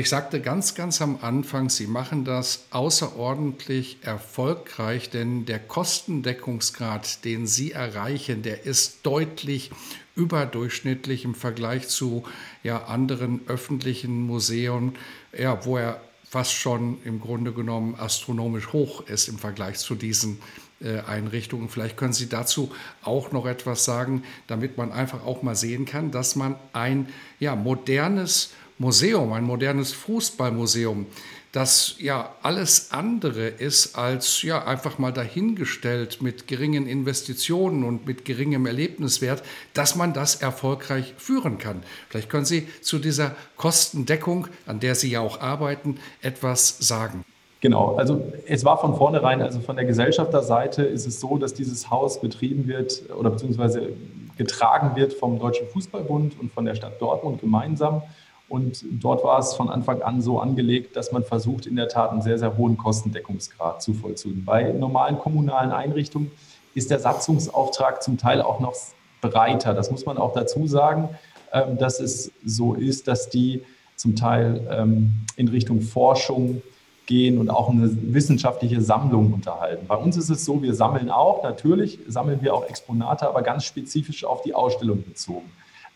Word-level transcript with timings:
Ich 0.00 0.08
sagte 0.08 0.40
ganz, 0.40 0.74
ganz 0.74 1.02
am 1.02 1.18
Anfang, 1.20 1.68
Sie 1.68 1.86
machen 1.86 2.24
das 2.24 2.64
außerordentlich 2.70 3.98
erfolgreich, 4.00 5.10
denn 5.10 5.44
der 5.44 5.58
Kostendeckungsgrad, 5.58 7.24
den 7.26 7.46
Sie 7.46 7.72
erreichen, 7.72 8.42
der 8.42 8.64
ist 8.64 9.00
deutlich 9.04 9.70
überdurchschnittlich 10.16 11.26
im 11.26 11.34
Vergleich 11.34 11.88
zu 11.88 12.24
ja, 12.62 12.84
anderen 12.84 13.42
öffentlichen 13.46 14.22
Museen, 14.22 14.96
ja, 15.38 15.66
wo 15.66 15.76
er 15.76 16.00
fast 16.24 16.54
schon 16.54 16.96
im 17.04 17.20
Grunde 17.20 17.52
genommen 17.52 17.94
astronomisch 17.94 18.72
hoch 18.72 19.06
ist 19.06 19.28
im 19.28 19.38
Vergleich 19.38 19.78
zu 19.78 19.94
diesen 19.94 20.40
äh, 20.80 21.00
Einrichtungen. 21.00 21.68
Vielleicht 21.68 21.98
können 21.98 22.14
Sie 22.14 22.28
dazu 22.28 22.72
auch 23.02 23.32
noch 23.32 23.44
etwas 23.44 23.84
sagen, 23.84 24.22
damit 24.46 24.78
man 24.78 24.92
einfach 24.92 25.26
auch 25.26 25.42
mal 25.42 25.56
sehen 25.56 25.84
kann, 25.84 26.10
dass 26.10 26.36
man 26.36 26.54
ein 26.72 27.10
ja, 27.38 27.54
modernes 27.54 28.52
Museum, 28.80 29.34
ein 29.34 29.44
modernes 29.44 29.92
Fußballmuseum, 29.92 31.04
das 31.52 31.96
ja 31.98 32.32
alles 32.42 32.92
andere 32.92 33.48
ist 33.48 33.94
als 33.94 34.40
ja 34.40 34.64
einfach 34.64 34.98
mal 34.98 35.12
dahingestellt 35.12 36.22
mit 36.22 36.46
geringen 36.46 36.86
Investitionen 36.86 37.84
und 37.84 38.06
mit 38.06 38.24
geringem 38.24 38.64
Erlebniswert, 38.64 39.42
dass 39.74 39.96
man 39.96 40.14
das 40.14 40.36
erfolgreich 40.36 41.12
führen 41.18 41.58
kann. 41.58 41.82
Vielleicht 42.08 42.30
können 42.30 42.46
Sie 42.46 42.68
zu 42.80 42.98
dieser 42.98 43.36
Kostendeckung, 43.58 44.48
an 44.64 44.80
der 44.80 44.94
Sie 44.94 45.10
ja 45.10 45.20
auch 45.20 45.42
arbeiten, 45.42 45.98
etwas 46.22 46.78
sagen. 46.78 47.22
Genau, 47.60 47.96
also 47.96 48.32
es 48.46 48.64
war 48.64 48.80
von 48.80 48.96
vornherein, 48.96 49.42
also 49.42 49.60
von 49.60 49.76
der 49.76 49.84
Gesellschafterseite 49.84 50.84
ist 50.84 51.06
es 51.06 51.20
so, 51.20 51.36
dass 51.36 51.52
dieses 51.52 51.90
Haus 51.90 52.18
betrieben 52.18 52.66
wird 52.66 53.02
oder 53.14 53.28
beziehungsweise 53.28 53.92
getragen 54.38 54.96
wird 54.96 55.12
vom 55.12 55.38
Deutschen 55.38 55.66
Fußballbund 55.66 56.40
und 56.40 56.50
von 56.50 56.64
der 56.64 56.74
Stadt 56.74 56.98
Dortmund 56.98 57.42
gemeinsam. 57.42 58.00
Und 58.50 58.84
dort 58.90 59.22
war 59.22 59.38
es 59.38 59.54
von 59.54 59.70
Anfang 59.70 60.02
an 60.02 60.20
so 60.20 60.40
angelegt, 60.40 60.96
dass 60.96 61.12
man 61.12 61.22
versucht, 61.22 61.66
in 61.66 61.76
der 61.76 61.86
Tat 61.86 62.10
einen 62.10 62.20
sehr, 62.20 62.36
sehr 62.36 62.56
hohen 62.56 62.76
Kostendeckungsgrad 62.76 63.80
zu 63.80 63.94
vollziehen. 63.94 64.44
Bei 64.44 64.72
normalen 64.72 65.18
kommunalen 65.18 65.70
Einrichtungen 65.70 66.32
ist 66.74 66.90
der 66.90 66.98
Satzungsauftrag 66.98 68.02
zum 68.02 68.18
Teil 68.18 68.42
auch 68.42 68.58
noch 68.58 68.74
breiter. 69.20 69.72
Das 69.72 69.92
muss 69.92 70.04
man 70.04 70.18
auch 70.18 70.32
dazu 70.32 70.66
sagen, 70.66 71.10
ähm, 71.52 71.78
dass 71.78 72.00
es 72.00 72.32
so 72.44 72.74
ist, 72.74 73.06
dass 73.06 73.30
die 73.30 73.62
zum 73.94 74.16
Teil 74.16 74.66
ähm, 74.68 75.12
in 75.36 75.46
Richtung 75.46 75.80
Forschung 75.80 76.60
gehen 77.06 77.38
und 77.38 77.50
auch 77.50 77.70
eine 77.70 77.88
wissenschaftliche 78.12 78.80
Sammlung 78.80 79.32
unterhalten. 79.32 79.86
Bei 79.86 79.96
uns 79.96 80.16
ist 80.16 80.28
es 80.28 80.44
so, 80.44 80.60
wir 80.60 80.74
sammeln 80.74 81.08
auch, 81.08 81.44
natürlich 81.44 82.00
sammeln 82.08 82.42
wir 82.42 82.52
auch 82.52 82.68
Exponate, 82.68 83.28
aber 83.28 83.42
ganz 83.42 83.64
spezifisch 83.64 84.24
auf 84.24 84.42
die 84.42 84.54
Ausstellung 84.54 85.04
bezogen. 85.04 85.50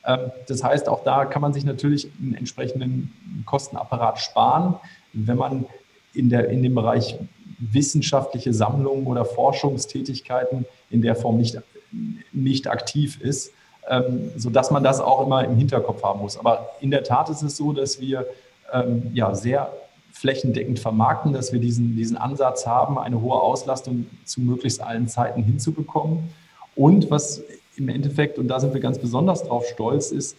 Ähm, 0.06 0.30
das 0.47 0.62
heißt, 0.62 0.88
auch 0.88 1.05
da 1.05 1.24
kann 1.24 1.42
man 1.42 1.52
sich 1.52 1.64
natürlich 1.64 2.10
einen 2.20 2.34
entsprechenden 2.34 3.42
Kostenapparat 3.47 4.19
sparen, 4.20 4.77
wenn 5.12 5.36
man 5.36 5.66
in, 6.12 6.28
der, 6.28 6.48
in 6.48 6.62
dem 6.62 6.74
Bereich 6.74 7.18
wissenschaftliche 7.58 8.52
Sammlungen 8.52 9.06
oder 9.06 9.24
Forschungstätigkeiten 9.24 10.67
in 10.90 11.02
der 11.02 11.17
Form 11.17 11.39
nicht, 11.39 11.58
nicht 12.33 12.68
aktiv 12.68 13.20
ist, 13.20 13.52
ähm, 13.89 14.30
sodass 14.36 14.70
man 14.70 14.83
das 14.83 15.01
auch 15.01 15.27
immer 15.27 15.45
im 15.45 15.56
Hinterkopf 15.56 16.02
haben 16.02 16.20
muss. 16.20 16.39
Aber 16.39 16.70
in 16.80 16.90
der 16.90 17.05
Tat 17.05 17.28
ist 17.28 17.42
es 17.42 17.57
so, 17.57 17.73
dass 17.73 18.01
wir 18.01 18.27
ähm, 18.73 19.11
ja, 19.14 19.34
sehr 19.34 19.73
flächendeckend 20.12 20.78
vermarkten, 20.78 21.33
dass 21.33 21.52
wir 21.52 21.61
diesen, 21.61 21.96
diesen 21.96 22.17
Ansatz 22.17 22.67
haben, 22.67 22.98
eine 22.98 23.20
hohe 23.20 23.40
Auslastung 23.40 24.07
zu 24.24 24.40
möglichst 24.40 24.80
allen 24.80 25.08
Zeiten 25.08 25.42
hinzubekommen. 25.42 26.30
Und 26.77 27.11
was 27.11 27.42
im 27.77 27.89
Endeffekt, 27.89 28.39
und 28.39 28.48
da 28.48 28.61
sind 28.61 28.74
wir 28.74 28.80
ganz 28.80 28.98
besonders 28.98 29.42
drauf 29.42 29.67
stolz, 29.67 30.11
ist, 30.11 30.36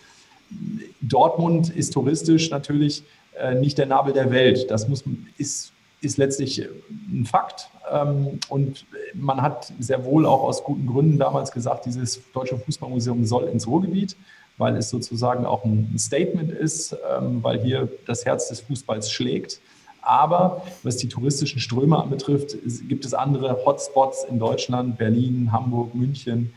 Dortmund 1.02 1.70
ist 1.76 1.94
touristisch 1.94 2.50
natürlich 2.50 3.04
äh, 3.38 3.56
nicht 3.56 3.78
der 3.78 3.86
Nabel 3.86 4.14
der 4.14 4.32
Welt. 4.32 4.70
Das 4.70 4.88
muss, 4.88 5.04
ist, 5.38 5.72
ist 6.02 6.18
letztlich 6.18 6.68
ein 7.12 7.26
Fakt. 7.26 7.70
Ähm, 7.92 8.40
und 8.50 8.86
man 9.14 9.42
hat 9.42 9.74
sehr 9.80 10.06
wohl 10.06 10.26
auch 10.26 10.44
aus 10.44 10.64
guten 10.64 10.88
Gründen 10.88 11.18
damals 11.18 11.52
gesagt, 11.52 11.86
dieses 11.86 12.22
Deutsche 12.34 12.58
Fußballmuseum 12.58 13.26
soll 13.26 13.46
ins 13.46 13.68
Ruhrgebiet, 13.68 14.16
weil 14.58 14.76
es 14.78 14.90
sozusagen 14.90 15.46
auch 15.46 15.66
ein 15.66 15.96
Statement 15.98 16.52
ist, 16.52 16.96
ähm, 17.18 17.44
weil 17.44 17.62
hier 17.62 17.90
das 18.06 18.26
Herz 18.26 18.50
des 18.50 18.62
Fußballs 18.62 19.12
schlägt. 19.12 19.60
Aber 20.02 20.64
was 20.84 20.98
die 20.98 21.08
touristischen 21.08 21.60
Ströme 21.60 21.98
anbetrifft, 21.98 22.56
gibt 22.88 23.06
es 23.06 23.16
andere 23.16 23.66
Hotspots 23.66 24.24
in 24.26 24.38
Deutschland, 24.38 25.00
Berlin, 25.00 25.52
Hamburg, 25.52 25.96
München, 25.96 26.54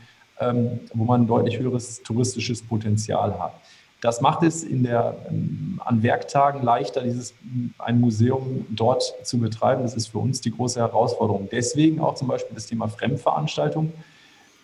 wo 0.93 1.03
man 1.03 1.21
ein 1.21 1.27
deutlich 1.27 1.59
höheres 1.59 2.01
touristisches 2.03 2.61
Potenzial 2.61 3.37
hat. 3.39 3.53
Das 4.01 4.21
macht 4.21 4.43
es 4.43 4.63
in 4.63 4.83
der, 4.83 5.15
ähm, 5.29 5.81
an 5.83 6.03
Werktagen 6.03 6.63
leichter, 6.63 7.01
dieses, 7.01 7.33
ein 7.77 7.99
Museum 7.99 8.65
dort 8.69 9.13
zu 9.23 9.39
betreiben. 9.39 9.81
Das 9.81 9.93
ist 9.93 10.07
für 10.07 10.19
uns 10.19 10.39
die 10.39 10.51
große 10.51 10.79
Herausforderung. 10.79 11.49
Deswegen 11.51 11.99
auch 11.99 12.15
zum 12.15 12.29
Beispiel 12.29 12.55
das 12.55 12.67
Thema 12.67 12.87
Fremdveranstaltung. 12.87 13.91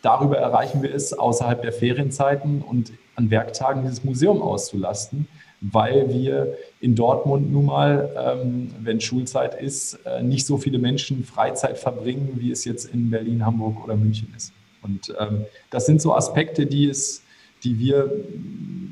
Darüber 0.01 0.37
erreichen 0.37 0.81
wir 0.83 0.93
es, 0.93 1.11
außerhalb 1.13 1.61
der 1.61 1.73
Ferienzeiten 1.73 2.61
und 2.61 2.93
an 3.15 3.29
Werktagen 3.29 3.81
dieses 3.81 4.03
Museum 4.03 4.41
auszulasten, 4.41 5.27
weil 5.59 6.13
wir 6.13 6.55
in 6.79 6.95
Dortmund 6.95 7.51
nun 7.51 7.65
mal, 7.65 8.09
ähm, 8.17 8.73
wenn 8.81 9.01
Schulzeit 9.01 9.59
ist, 9.59 9.95
äh, 10.05 10.21
nicht 10.21 10.45
so 10.45 10.57
viele 10.57 10.77
Menschen 10.77 11.23
Freizeit 11.23 11.77
verbringen, 11.77 12.35
wie 12.35 12.51
es 12.51 12.63
jetzt 12.65 12.85
in 12.85 13.09
Berlin, 13.09 13.45
Hamburg 13.45 13.83
oder 13.83 13.95
München 13.95 14.31
ist. 14.35 14.53
Und 14.85 15.13
ähm, 15.19 15.45
das 15.71 15.85
sind 15.85 16.01
so 16.01 16.13
Aspekte, 16.13 16.65
die, 16.65 16.89
es, 16.89 17.23
die 17.63 17.77
wir 17.79 18.11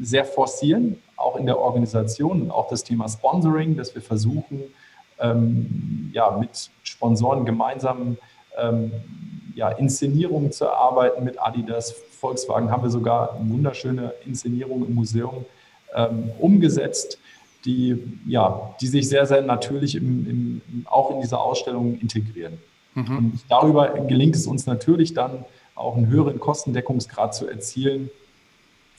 sehr 0.01 0.25
forcieren, 0.25 0.97
auch 1.15 1.37
in 1.37 1.45
der 1.45 1.59
Organisation. 1.59 2.51
auch 2.51 2.67
das 2.67 2.83
Thema 2.83 3.07
Sponsoring, 3.07 3.77
dass 3.77 3.93
wir 3.95 4.01
versuchen, 4.01 4.63
ähm, 5.19 6.09
ja, 6.13 6.31
mit 6.37 6.69
Sponsoren 6.83 7.45
gemeinsam 7.45 8.17
ähm, 8.57 8.91
ja, 9.55 9.69
Inszenierungen 9.69 10.51
zu 10.51 10.65
erarbeiten. 10.65 11.23
Mit 11.23 11.41
Adidas, 11.41 11.91
Volkswagen 11.91 12.71
haben 12.71 12.83
wir 12.83 12.89
sogar 12.89 13.35
eine 13.35 13.49
wunderschöne 13.49 14.13
Inszenierung 14.25 14.85
im 14.85 14.95
Museum 14.95 15.45
ähm, 15.95 16.31
umgesetzt, 16.39 17.19
die, 17.65 18.01
ja, 18.25 18.75
die 18.81 18.87
sich 18.87 19.07
sehr, 19.07 19.25
sehr 19.25 19.41
natürlich 19.41 19.95
im, 19.95 20.29
im, 20.29 20.61
auch 20.85 21.11
in 21.11 21.21
dieser 21.21 21.39
Ausstellung 21.39 21.99
integrieren. 21.99 22.57
Mhm. 22.95 23.17
Und 23.17 23.39
darüber 23.49 23.87
gelingt 24.07 24.35
es 24.35 24.47
uns 24.47 24.65
natürlich 24.65 25.13
dann, 25.13 25.45
auch 25.75 25.97
einen 25.97 26.07
höheren 26.07 26.39
Kostendeckungsgrad 26.39 27.35
zu 27.35 27.47
erzielen 27.47 28.09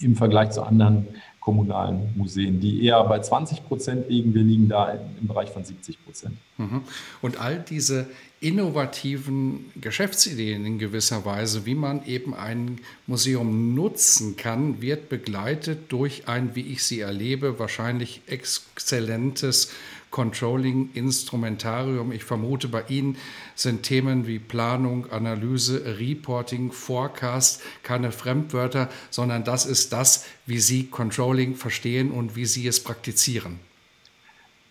im 0.00 0.16
Vergleich 0.16 0.50
zu 0.50 0.62
anderen 0.62 1.06
kommunalen 1.44 2.10
Museen, 2.16 2.58
die 2.58 2.84
eher 2.84 3.04
bei 3.04 3.20
20 3.20 3.66
Prozent 3.66 4.08
liegen. 4.08 4.34
Wir 4.34 4.42
liegen 4.42 4.68
da 4.68 4.98
im 5.20 5.26
Bereich 5.26 5.50
von 5.50 5.62
70 5.62 6.02
Prozent. 6.02 6.36
Mhm. 6.56 6.82
Und 7.20 7.38
all 7.38 7.58
diese 7.58 8.06
innovativen 8.40 9.70
Geschäftsideen 9.78 10.64
in 10.64 10.78
gewisser 10.78 11.24
Weise, 11.26 11.66
wie 11.66 11.74
man 11.74 12.04
eben 12.06 12.34
ein 12.34 12.80
Museum 13.06 13.74
nutzen 13.74 14.36
kann, 14.36 14.80
wird 14.80 15.10
begleitet 15.10 15.92
durch 15.92 16.28
ein, 16.28 16.54
wie 16.54 16.62
ich 16.62 16.82
sie 16.82 17.00
erlebe, 17.00 17.58
wahrscheinlich 17.58 18.22
exzellentes 18.26 19.70
Controlling-Instrumentarium. 20.14 22.12
Ich 22.12 22.22
vermute, 22.22 22.68
bei 22.68 22.84
Ihnen 22.88 23.16
sind 23.56 23.82
Themen 23.82 24.28
wie 24.28 24.38
Planung, 24.38 25.10
Analyse, 25.10 25.98
Reporting, 25.98 26.70
Forecast 26.70 27.60
keine 27.82 28.12
Fremdwörter, 28.12 28.88
sondern 29.10 29.42
das 29.42 29.66
ist 29.66 29.92
das, 29.92 30.24
wie 30.46 30.60
Sie 30.60 30.86
Controlling 30.86 31.56
verstehen 31.56 32.12
und 32.12 32.36
wie 32.36 32.44
Sie 32.44 32.64
es 32.68 32.84
praktizieren. 32.84 33.58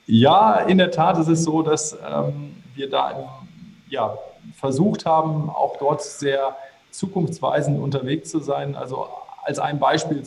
Ja, 0.05 0.61
in 0.61 0.77
der 0.77 0.91
Tat 0.91 1.17
ist 1.17 1.27
es 1.27 1.43
so, 1.43 1.61
dass 1.61 1.91
ähm, 1.91 2.55
wir 2.75 2.89
da 2.89 3.43
ja, 3.89 4.17
versucht 4.55 5.05
haben, 5.05 5.49
auch 5.49 5.75
dort 5.77 6.03
sehr 6.03 6.55
zukunftsweisend 6.91 7.81
unterwegs 7.81 8.29
zu 8.29 8.39
sein. 8.39 8.77
Also 8.77 9.09
als 9.43 9.59
ein 9.59 9.77
Beispiel, 9.77 10.23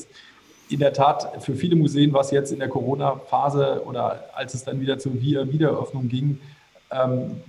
in 0.68 0.80
der 0.80 0.92
Tat 0.92 1.44
für 1.44 1.54
viele 1.54 1.76
Museen, 1.76 2.12
was 2.12 2.30
jetzt 2.30 2.52
in 2.52 2.58
der 2.58 2.68
Corona-Phase 2.68 3.82
oder 3.86 4.24
als 4.34 4.54
es 4.54 4.64
dann 4.64 4.80
wieder 4.80 4.98
zur 4.98 5.20
Wiedereröffnung 5.20 6.08
ging, 6.08 6.40
ähm, 6.90 7.40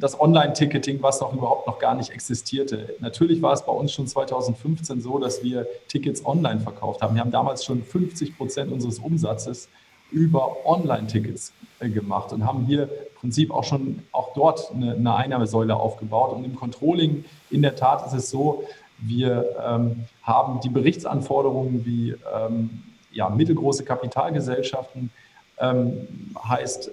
das 0.00 0.18
Online-Ticketing, 0.20 1.02
was 1.02 1.20
noch 1.20 1.32
überhaupt 1.32 1.66
noch 1.66 1.78
gar 1.78 1.94
nicht 1.94 2.10
existierte. 2.10 2.94
Natürlich 3.00 3.40
war 3.40 3.52
es 3.52 3.64
bei 3.64 3.72
uns 3.72 3.92
schon 3.92 4.06
2015 4.06 5.00
so, 5.00 5.18
dass 5.18 5.42
wir 5.42 5.66
Tickets 5.88 6.24
online 6.24 6.60
verkauft 6.60 7.02
haben. 7.02 7.14
Wir 7.14 7.22
haben 7.22 7.30
damals 7.30 7.64
schon 7.64 7.82
50 7.82 8.36
Prozent 8.36 8.72
unseres 8.72 8.98
Umsatzes 8.98 9.68
über 10.10 10.66
Online-Tickets 10.66 11.52
äh, 11.80 11.88
gemacht 11.88 12.32
und 12.32 12.46
haben 12.46 12.66
hier 12.66 12.84
im 12.84 13.20
Prinzip 13.20 13.50
auch 13.50 13.64
schon 13.64 14.02
auch 14.12 14.34
dort 14.34 14.70
eine, 14.72 14.94
eine 14.94 15.14
Einnahmesäule 15.14 15.74
aufgebaut. 15.74 16.34
Und 16.34 16.44
im 16.44 16.54
Controlling 16.54 17.24
in 17.50 17.62
der 17.62 17.76
Tat 17.76 18.06
ist 18.06 18.12
es 18.12 18.30
so, 18.30 18.64
wir 18.98 19.56
ähm, 19.64 20.04
haben 20.22 20.60
die 20.60 20.68
Berichtsanforderungen 20.68 21.84
wie 21.84 22.14
ähm, 22.34 22.82
ja, 23.10 23.28
mittelgroße 23.30 23.84
Kapitalgesellschaften, 23.84 25.10
ähm, 25.58 26.34
heißt, 26.42 26.88
äh, 26.88 26.92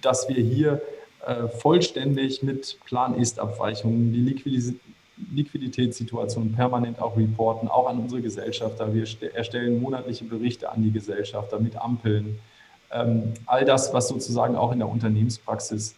dass 0.00 0.28
wir 0.28 0.42
hier 0.42 0.82
äh, 1.26 1.46
vollständig 1.48 2.42
mit 2.42 2.78
Plan-Ist-Abweichungen 2.84 4.12
die 4.12 4.72
Liquiditätssituation 5.32 6.52
permanent 6.52 7.00
auch 7.00 7.16
reporten, 7.16 7.68
auch 7.68 7.88
an 7.88 7.98
unsere 7.98 8.22
Gesellschafter. 8.22 8.92
Wir 8.92 9.06
erstellen 9.34 9.80
monatliche 9.80 10.24
Berichte 10.24 10.70
an 10.70 10.82
die 10.82 10.90
Gesellschafter 10.90 11.60
mit 11.60 11.76
Ampeln. 11.76 12.40
Ähm, 12.90 13.34
all 13.46 13.64
das, 13.64 13.94
was 13.94 14.08
sozusagen 14.08 14.56
auch 14.56 14.72
in 14.72 14.80
der 14.80 14.88
Unternehmenspraxis 14.88 15.94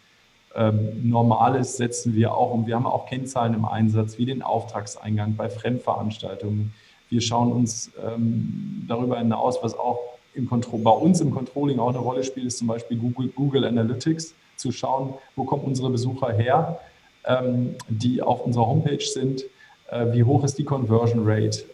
ähm, 0.55 1.09
normal 1.09 1.55
ist, 1.55 1.77
setzen 1.77 2.15
wir 2.15 2.33
auch 2.33 2.51
um. 2.51 2.65
Wir 2.67 2.75
haben 2.75 2.85
auch 2.85 3.07
Kennzahlen 3.07 3.53
im 3.53 3.65
Einsatz, 3.65 4.17
wie 4.17 4.25
den 4.25 4.41
Auftragseingang 4.41 5.35
bei 5.35 5.49
Fremdveranstaltungen. 5.49 6.73
Wir 7.09 7.21
schauen 7.21 7.51
uns 7.51 7.91
ähm, 8.03 8.85
darüber 8.87 9.17
hinaus, 9.17 9.61
was 9.61 9.77
auch 9.77 9.99
im 10.33 10.49
bei 10.49 10.91
uns 10.91 11.21
im 11.21 11.31
Controlling 11.31 11.79
auch 11.79 11.89
eine 11.89 11.99
Rolle 11.99 12.23
spielt, 12.23 12.47
ist 12.47 12.57
zum 12.57 12.67
Beispiel 12.67 12.97
Google, 12.97 13.29
Google 13.29 13.65
Analytics, 13.65 14.33
zu 14.57 14.71
schauen, 14.71 15.13
wo 15.35 15.43
kommen 15.43 15.63
unsere 15.63 15.89
Besucher 15.89 16.31
her, 16.33 16.79
ähm, 17.25 17.75
die 17.89 18.21
auf 18.21 18.45
unserer 18.45 18.67
Homepage 18.67 19.03
sind, 19.03 19.43
äh, 19.89 20.13
wie 20.13 20.23
hoch 20.23 20.43
ist 20.43 20.57
die 20.57 20.63
Conversion 20.63 21.23
Rate 21.25 21.65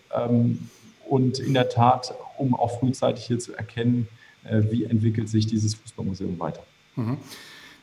und 1.07 1.39
in 1.39 1.53
der 1.53 1.69
Tat, 1.69 2.13
um 2.37 2.55
auch 2.55 2.79
frühzeitig 2.79 3.25
hier 3.25 3.39
zu 3.39 3.53
erkennen, 3.53 4.07
äh, 4.43 4.61
wie 4.69 4.85
entwickelt 4.85 5.29
sich 5.29 5.45
dieses 5.45 5.75
Fußballmuseum 5.75 6.39
weiter. 6.39 6.63
Mhm. 6.95 7.17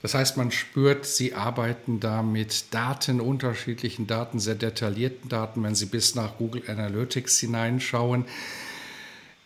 Das 0.00 0.14
heißt, 0.14 0.36
man 0.36 0.52
spürt, 0.52 1.06
Sie 1.06 1.34
arbeiten 1.34 1.98
da 1.98 2.22
mit 2.22 2.72
Daten, 2.72 3.20
unterschiedlichen 3.20 4.06
Daten, 4.06 4.38
sehr 4.38 4.54
detaillierten 4.54 5.28
Daten, 5.28 5.62
wenn 5.62 5.74
Sie 5.74 5.86
bis 5.86 6.14
nach 6.14 6.36
Google 6.38 6.62
Analytics 6.68 7.38
hineinschauen. 7.40 8.24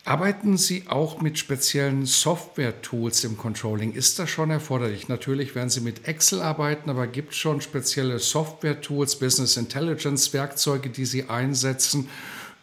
Arbeiten 0.05 0.59
Sie 0.59 0.85
auch 0.89 1.23
mit 1.23 1.39
speziellen 1.39 2.07
Software-Tools 2.07 3.25
im 3.25 3.39
Controlling? 3.39 3.93
Ist 3.93 4.19
das 4.19 4.29
schon 4.29 4.51
erforderlich? 4.51 5.09
Natürlich 5.09 5.55
werden 5.55 5.71
Sie 5.71 5.81
mit 5.81 6.07
Excel 6.09 6.43
arbeiten, 6.43 6.91
aber 6.91 7.07
gibt 7.07 7.33
es 7.33 7.39
schon 7.39 7.61
spezielle 7.61 8.19
Software-Tools, 8.19 9.21
Business 9.21 9.57
Intelligence-Werkzeuge, 9.57 10.91
die 10.91 11.05
Sie 11.07 11.31
einsetzen 11.31 12.09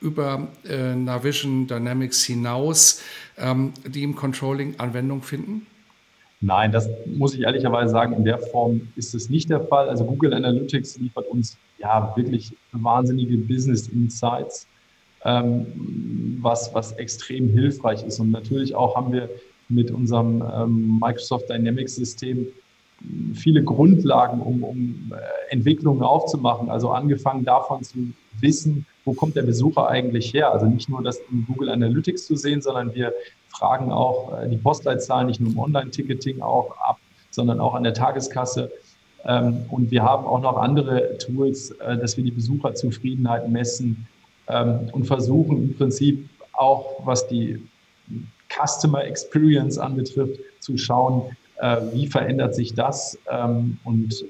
über 0.02 0.50
äh, 0.66 0.94
Navision 0.96 1.66
Dynamics 1.66 2.24
hinaus, 2.24 3.02
ähm, 3.38 3.74
die 3.86 4.04
im 4.04 4.16
Controlling 4.16 4.78
Anwendung 4.78 5.24
finden? 5.24 5.66
Nein, 6.42 6.72
das 6.72 6.90
muss 7.06 7.34
ich 7.34 7.42
ehrlicherweise 7.42 7.92
sagen, 7.92 8.14
in 8.14 8.24
der 8.24 8.38
Form 8.38 8.88
ist 8.96 9.14
es 9.14 9.30
nicht 9.30 9.50
der 9.50 9.62
Fall. 9.62 9.90
Also 9.90 10.06
Google 10.06 10.34
Analytics 10.34 10.98
liefert 11.00 11.28
uns 11.28 11.58
ja 11.80 12.14
wirklich 12.16 12.56
wahnsinnige 12.72 13.38
Business 13.38 13.90
Insights 13.90 14.66
ähm, 15.26 16.38
was, 16.42 16.74
was 16.74 16.94
extrem 16.94 17.50
hilfreich 17.50 18.04
ist. 18.06 18.20
Und 18.20 18.32
natürlich 18.32 18.74
auch 18.74 18.96
haben 18.96 19.12
wir 19.12 19.30
mit 19.68 19.92
unserem 19.92 20.42
ähm, 20.56 21.00
Microsoft 21.02 21.50
Dynamics 21.50 21.96
System 21.96 22.48
viele 23.34 23.64
Grundlagen, 23.64 24.42
um, 24.42 24.64
um 24.64 25.12
äh, 25.12 25.54
Entwicklungen 25.54 26.04
aufzumachen. 26.04 26.70
Also 26.70 26.92
angefangen 26.92 27.46
davon 27.46 27.84
zu 27.84 28.14
wissen, 28.40 28.86
wo 29.10 29.14
kommt 29.14 29.36
der 29.36 29.42
Besucher 29.42 29.90
eigentlich 29.90 30.32
her? 30.36 30.52
Also 30.52 30.68
nicht 30.68 30.88
nur 30.88 31.02
das 31.02 31.20
in 31.32 31.44
Google 31.48 31.70
Analytics 31.70 32.28
zu 32.28 32.36
sehen, 32.36 32.62
sondern 32.62 32.94
wir 32.94 33.12
fragen 33.48 33.92
auch 33.92 34.40
äh, 34.40 34.48
die 34.48 34.58
Postleitzahlen 34.58 35.26
nicht 35.26 35.42
nur 35.42 35.52
im 35.52 35.58
Online-Ticketing 35.58 36.44
auch 36.44 36.78
ab, 36.78 37.00
sondern 37.32 37.60
auch 37.60 37.74
an 37.74 37.82
der 37.82 37.96
Tageskasse. 37.96 38.72
Ähm, 39.26 39.66
und 39.72 39.90
wir 39.90 40.04
haben 40.04 40.26
auch 40.26 40.42
noch 40.42 40.58
andere 40.58 41.18
Tools, 41.18 41.72
äh, 41.72 41.98
dass 41.98 42.18
wir 42.18 42.24
die 42.24 42.32
Besucherzufriedenheit 42.32 43.50
messen, 43.50 44.06
ähm, 44.48 44.90
und 44.92 45.06
versuchen 45.06 45.58
im 45.58 45.76
Prinzip 45.76 46.30
auch, 46.54 47.02
was 47.04 47.28
die 47.28 47.60
Customer 48.48 49.04
Experience 49.04 49.80
anbetrifft, 49.80 50.40
zu 50.60 50.78
schauen, 50.78 51.36
äh, 51.58 51.78
wie 51.94 52.06
verändert 52.06 52.54
sich 52.54 52.76
das. 52.76 53.18
Ähm, 53.32 53.80
und 53.84 54.24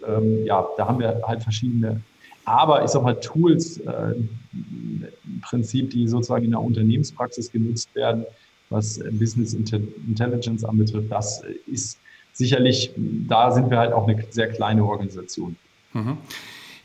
ja, 0.45 0.65
da 0.77 0.87
haben 0.87 0.99
wir 0.99 1.21
halt 1.25 1.43
verschiedene, 1.43 2.01
aber 2.49 2.83
ich 2.83 2.89
sag 2.89 3.03
mal, 3.03 3.13
Tools 3.19 3.77
äh, 3.77 4.13
im 4.53 5.41
Prinzip, 5.41 5.91
die 5.91 6.07
sozusagen 6.07 6.45
in 6.45 6.51
der 6.51 6.61
Unternehmenspraxis 6.61 7.51
genutzt 7.51 7.93
werden, 7.93 8.25
was 8.69 8.99
Business 9.11 9.53
Intelligence 9.53 10.63
anbetrifft, 10.63 11.11
das 11.11 11.43
ist 11.67 11.99
sicherlich, 12.33 12.91
da 12.95 13.51
sind 13.51 13.69
wir 13.69 13.77
halt 13.77 13.93
auch 13.93 14.07
eine 14.07 14.23
sehr 14.29 14.49
kleine 14.49 14.83
Organisation. 14.83 15.55
Mhm. 15.93 16.17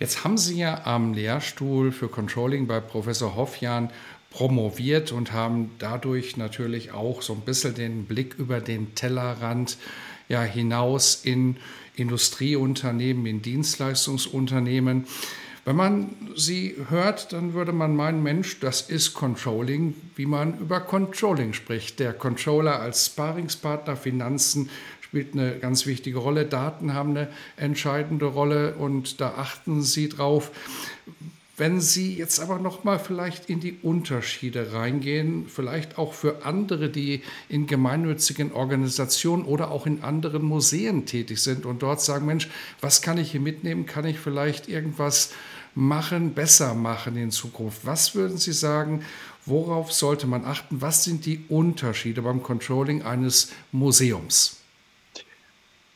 Jetzt 0.00 0.24
haben 0.24 0.36
Sie 0.36 0.58
ja 0.58 0.84
am 0.84 1.14
Lehrstuhl 1.14 1.92
für 1.92 2.08
Controlling 2.08 2.66
bei 2.66 2.80
Professor 2.80 3.36
Hoffjan 3.36 3.90
promoviert 4.30 5.12
und 5.12 5.32
haben 5.32 5.70
dadurch 5.78 6.36
natürlich 6.36 6.92
auch 6.92 7.22
so 7.22 7.32
ein 7.32 7.40
bisschen 7.40 7.74
den 7.74 8.04
Blick 8.04 8.34
über 8.34 8.60
den 8.60 8.94
Tellerrand 8.94 9.78
ja, 10.28 10.42
hinaus 10.42 11.24
in 11.24 11.56
Industrieunternehmen, 11.96 13.26
in 13.26 13.42
Dienstleistungsunternehmen. 13.42 15.06
Wenn 15.64 15.76
man 15.76 16.10
sie 16.36 16.76
hört, 16.90 17.32
dann 17.32 17.54
würde 17.54 17.72
man 17.72 17.96
meinen, 17.96 18.22
Mensch, 18.22 18.60
das 18.60 18.82
ist 18.82 19.14
Controlling, 19.14 19.94
wie 20.14 20.26
man 20.26 20.58
über 20.58 20.80
Controlling 20.80 21.54
spricht. 21.54 22.00
Der 22.00 22.12
Controller 22.12 22.80
als 22.80 23.06
Sparingspartner, 23.06 23.96
Finanzen 23.96 24.68
spielt 25.00 25.32
eine 25.32 25.58
ganz 25.58 25.86
wichtige 25.86 26.18
Rolle. 26.18 26.44
Daten 26.44 26.92
haben 26.92 27.10
eine 27.10 27.28
entscheidende 27.56 28.26
Rolle 28.26 28.74
und 28.74 29.22
da 29.22 29.34
achten 29.38 29.80
Sie 29.80 30.10
drauf. 30.10 30.50
Wenn 31.56 31.80
Sie 31.80 32.14
jetzt 32.14 32.40
aber 32.40 32.58
noch 32.58 32.82
mal 32.82 32.98
vielleicht 32.98 33.48
in 33.48 33.60
die 33.60 33.78
Unterschiede 33.80 34.72
reingehen, 34.72 35.46
vielleicht 35.46 35.98
auch 35.98 36.12
für 36.12 36.44
andere, 36.44 36.88
die 36.88 37.22
in 37.48 37.68
gemeinnützigen 37.68 38.52
Organisationen 38.52 39.44
oder 39.44 39.70
auch 39.70 39.86
in 39.86 40.02
anderen 40.02 40.42
Museen 40.42 41.06
tätig 41.06 41.38
sind 41.38 41.64
und 41.64 41.80
dort 41.82 42.00
sagen, 42.00 42.26
Mensch, 42.26 42.48
was 42.80 43.02
kann 43.02 43.18
ich 43.18 43.30
hier 43.30 43.40
mitnehmen? 43.40 43.86
Kann 43.86 44.04
ich 44.04 44.18
vielleicht 44.18 44.68
irgendwas 44.68 45.30
machen, 45.74 46.34
besser 46.34 46.74
machen 46.74 47.16
in 47.16 47.30
Zukunft? 47.30 47.84
Was 47.84 48.14
würden 48.14 48.36
Sie 48.36 48.52
sagen, 48.52 49.02
worauf 49.46 49.92
sollte 49.92 50.26
man 50.26 50.44
achten? 50.44 50.80
Was 50.80 51.04
sind 51.04 51.26
die 51.26 51.44
Unterschiede 51.48 52.22
beim 52.22 52.42
Controlling 52.42 53.02
eines 53.02 53.52
Museums? 53.72 54.60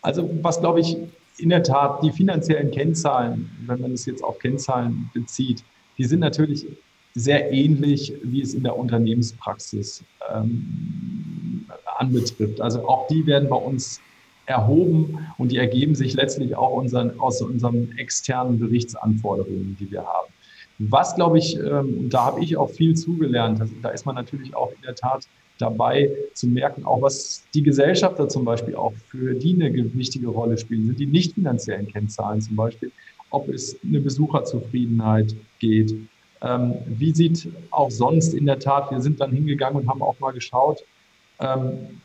Also 0.02 0.28
was, 0.42 0.60
glaube 0.60 0.80
ich, 0.80 0.96
in 1.38 1.50
der 1.50 1.62
Tat 1.62 2.02
die 2.02 2.10
finanziellen 2.10 2.70
Kennzahlen, 2.70 3.50
wenn 3.66 3.80
man 3.80 3.92
es 3.92 4.06
jetzt 4.06 4.22
auf 4.22 4.38
Kennzahlen 4.38 5.10
bezieht, 5.14 5.62
die 5.96 6.04
sind 6.04 6.20
natürlich 6.20 6.66
sehr 7.14 7.52
ähnlich, 7.52 8.12
wie 8.22 8.42
es 8.42 8.54
in 8.54 8.62
der 8.62 8.76
Unternehmenspraxis 8.76 10.02
ähm, 10.32 11.66
anbetrifft. 11.98 12.60
Also 12.60 12.86
auch 12.88 13.08
die 13.08 13.26
werden 13.26 13.48
bei 13.48 13.56
uns 13.56 14.00
erhoben 14.48 15.18
und 15.36 15.52
die 15.52 15.58
ergeben 15.58 15.94
sich 15.94 16.14
letztlich 16.14 16.56
auch 16.56 16.72
unseren, 16.72 17.20
aus 17.20 17.42
unseren 17.42 17.96
externen 17.98 18.58
Berichtsanforderungen, 18.58 19.76
die 19.78 19.90
wir 19.90 20.04
haben. 20.04 20.32
Was, 20.78 21.14
glaube 21.16 21.38
ich, 21.38 21.56
ähm, 21.56 21.98
und 21.98 22.14
da 22.14 22.24
habe 22.26 22.42
ich 22.42 22.56
auch 22.56 22.70
viel 22.70 22.94
zugelernt, 22.94 23.60
da 23.82 23.90
ist 23.90 24.06
man 24.06 24.14
natürlich 24.14 24.56
auch 24.56 24.70
in 24.70 24.80
der 24.82 24.94
Tat 24.94 25.26
dabei 25.58 26.10
zu 26.34 26.46
merken, 26.46 26.84
auch 26.84 27.02
was 27.02 27.44
die 27.52 27.62
Gesellschafter 27.62 28.28
zum 28.28 28.44
Beispiel 28.44 28.76
auch 28.76 28.92
für 29.10 29.34
die 29.34 29.54
eine 29.54 29.72
wichtige 29.94 30.28
Rolle 30.28 30.56
spielen, 30.56 30.86
sind 30.86 31.00
die 31.00 31.06
nicht 31.06 31.34
finanziellen 31.34 31.88
Kennzahlen 31.88 32.40
zum 32.40 32.56
Beispiel, 32.56 32.92
ob 33.30 33.48
es 33.48 33.76
eine 33.84 34.00
Besucherzufriedenheit 34.00 35.34
geht. 35.58 35.94
Ähm, 36.40 36.74
wie 36.86 37.12
sieht 37.12 37.48
auch 37.70 37.90
sonst 37.90 38.32
in 38.32 38.46
der 38.46 38.60
Tat, 38.60 38.92
wir 38.92 39.00
sind 39.00 39.20
dann 39.20 39.32
hingegangen 39.32 39.82
und 39.82 39.88
haben 39.88 40.00
auch 40.00 40.18
mal 40.20 40.32
geschaut, 40.32 40.84
ähm, 41.40 42.00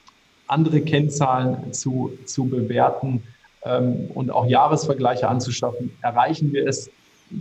andere 0.48 0.82
Kennzahlen 0.82 1.74
zu, 1.74 2.12
zu 2.26 2.46
bewerten 2.46 3.24
ähm, 3.64 4.10
und 4.14 4.32
auch 4.32 4.46
Jahresvergleiche 4.46 5.28
anzuschaffen. 5.28 5.92
Erreichen 6.02 6.52
wir 6.54 6.68
es 6.68 6.90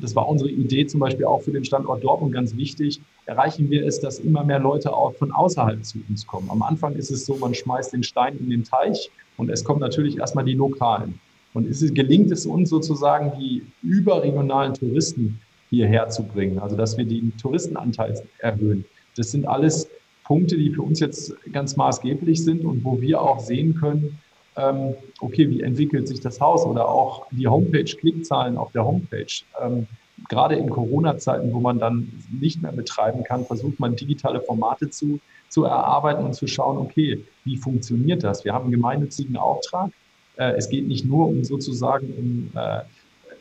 das 0.00 0.14
war 0.16 0.28
unsere 0.28 0.50
Idee 0.50 0.86
zum 0.86 1.00
Beispiel 1.00 1.24
auch 1.26 1.42
für 1.42 1.52
den 1.52 1.64
Standort 1.64 2.02
Dortmund 2.02 2.32
ganz 2.32 2.56
wichtig, 2.56 3.00
erreichen 3.26 3.70
wir 3.70 3.86
es, 3.86 4.00
dass 4.00 4.18
immer 4.18 4.44
mehr 4.44 4.58
Leute 4.58 4.92
auch 4.92 5.14
von 5.14 5.32
außerhalb 5.32 5.84
zu 5.84 5.98
uns 6.08 6.26
kommen. 6.26 6.48
Am 6.50 6.62
Anfang 6.62 6.94
ist 6.94 7.10
es 7.10 7.26
so, 7.26 7.36
man 7.36 7.54
schmeißt 7.54 7.92
den 7.92 8.02
Stein 8.02 8.38
in 8.38 8.50
den 8.50 8.64
Teich 8.64 9.10
und 9.36 9.50
es 9.50 9.64
kommen 9.64 9.80
natürlich 9.80 10.18
erstmal 10.18 10.44
die 10.44 10.54
Lokalen. 10.54 11.20
Und 11.54 11.68
es, 11.68 11.80
gelingt 11.92 12.30
es 12.30 12.46
uns 12.46 12.70
sozusagen, 12.70 13.32
die 13.38 13.62
überregionalen 13.82 14.72
Touristen 14.72 15.38
hierher 15.68 16.08
zu 16.08 16.22
bringen, 16.22 16.58
also 16.58 16.76
dass 16.76 16.96
wir 16.96 17.04
den 17.04 17.36
Touristenanteil 17.36 18.22
erhöhen. 18.38 18.84
Das 19.16 19.30
sind 19.30 19.46
alles 19.46 19.88
Punkte, 20.24 20.56
die 20.56 20.70
für 20.70 20.82
uns 20.82 21.00
jetzt 21.00 21.34
ganz 21.52 21.76
maßgeblich 21.76 22.42
sind 22.42 22.64
und 22.64 22.84
wo 22.84 23.00
wir 23.00 23.20
auch 23.20 23.40
sehen 23.40 23.74
können, 23.74 24.18
ähm, 24.56 24.94
okay, 25.20 25.48
wie 25.48 25.62
entwickelt 25.62 26.08
sich 26.08 26.20
das 26.20 26.40
Haus 26.40 26.64
oder 26.64 26.88
auch 26.88 27.26
die 27.30 27.48
Homepage, 27.48 27.84
Klickzahlen 27.84 28.56
auf 28.56 28.72
der 28.72 28.84
Homepage. 28.84 29.42
Ähm, 29.60 29.86
gerade 30.28 30.56
in 30.56 30.68
Corona-Zeiten, 30.70 31.52
wo 31.52 31.60
man 31.60 31.78
dann 31.78 32.12
nicht 32.30 32.62
mehr 32.62 32.72
betreiben 32.72 33.24
kann, 33.24 33.44
versucht 33.44 33.80
man 33.80 33.96
digitale 33.96 34.40
Formate 34.40 34.90
zu, 34.90 35.20
zu 35.48 35.64
erarbeiten 35.64 36.24
und 36.24 36.34
zu 36.34 36.46
schauen, 36.46 36.78
okay, 36.78 37.24
wie 37.44 37.56
funktioniert 37.56 38.22
das? 38.22 38.44
Wir 38.44 38.52
haben 38.52 38.64
einen 38.64 38.72
gemeinnützigen 38.72 39.36
Auftrag. 39.36 39.90
Äh, 40.36 40.52
es 40.52 40.68
geht 40.68 40.86
nicht 40.86 41.04
nur 41.04 41.28
um 41.28 41.44
sozusagen 41.44 42.12
um 42.12 42.60
äh, 42.60 42.80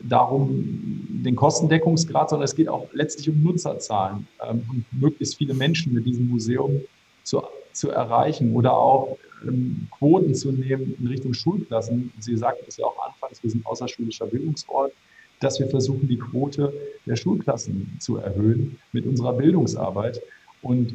darum, 0.08 1.22
den 1.24 1.36
Kostendeckungsgrad, 1.36 2.30
sondern 2.30 2.44
es 2.44 2.54
geht 2.54 2.68
auch 2.68 2.86
letztlich 2.92 3.28
um 3.28 3.42
Nutzerzahlen 3.42 4.26
ähm, 4.48 4.62
und 4.70 4.84
möglichst 5.00 5.36
viele 5.36 5.54
Menschen 5.54 5.94
mit 5.94 6.06
diesem 6.06 6.28
Museum 6.28 6.80
zu, 7.22 7.42
zu 7.72 7.90
erreichen 7.90 8.54
oder 8.54 8.76
auch 8.76 9.16
ähm, 9.46 9.88
Quoten 9.98 10.34
zu 10.34 10.52
nehmen 10.52 10.94
in 10.98 11.06
Richtung 11.06 11.34
Schulklassen. 11.34 12.12
Sie 12.18 12.36
sagten 12.36 12.64
es 12.68 12.76
ja 12.76 12.86
auch 12.86 13.06
anfangs, 13.06 13.42
wir 13.42 13.50
sind 13.50 13.64
außerschulischer 13.66 14.26
Bildungsort, 14.26 14.92
dass 15.40 15.58
wir 15.58 15.68
versuchen, 15.68 16.08
die 16.08 16.18
Quote 16.18 16.72
der 17.06 17.16
Schulklassen 17.16 17.96
zu 18.00 18.16
erhöhen 18.16 18.78
mit 18.92 19.06
unserer 19.06 19.32
Bildungsarbeit. 19.32 20.20
Und 20.62 20.94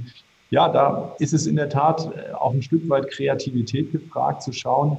ja, 0.49 0.69
da 0.69 1.15
ist 1.19 1.33
es 1.33 1.45
in 1.45 1.57
der 1.57 1.69
Tat 1.69 2.09
äh, 2.15 2.33
auch 2.33 2.53
ein 2.53 2.61
Stück 2.61 2.87
weit 2.89 3.09
Kreativität 3.09 3.91
gefragt, 3.91 4.43
zu 4.43 4.51
schauen, 4.53 4.97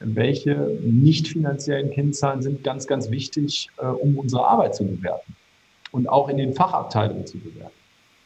welche 0.00 0.78
nicht 0.82 1.28
finanziellen 1.28 1.90
Kennzahlen 1.90 2.42
sind 2.42 2.62
ganz, 2.62 2.86
ganz 2.86 3.10
wichtig, 3.10 3.68
äh, 3.78 3.86
um 3.86 4.18
unsere 4.18 4.46
Arbeit 4.46 4.74
zu 4.74 4.86
bewerten 4.86 5.34
und 5.90 6.08
auch 6.08 6.28
in 6.28 6.36
den 6.36 6.54
Fachabteilungen 6.54 7.26
zu 7.26 7.38
bewerten. 7.38 7.72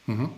Mhm. 0.06 0.30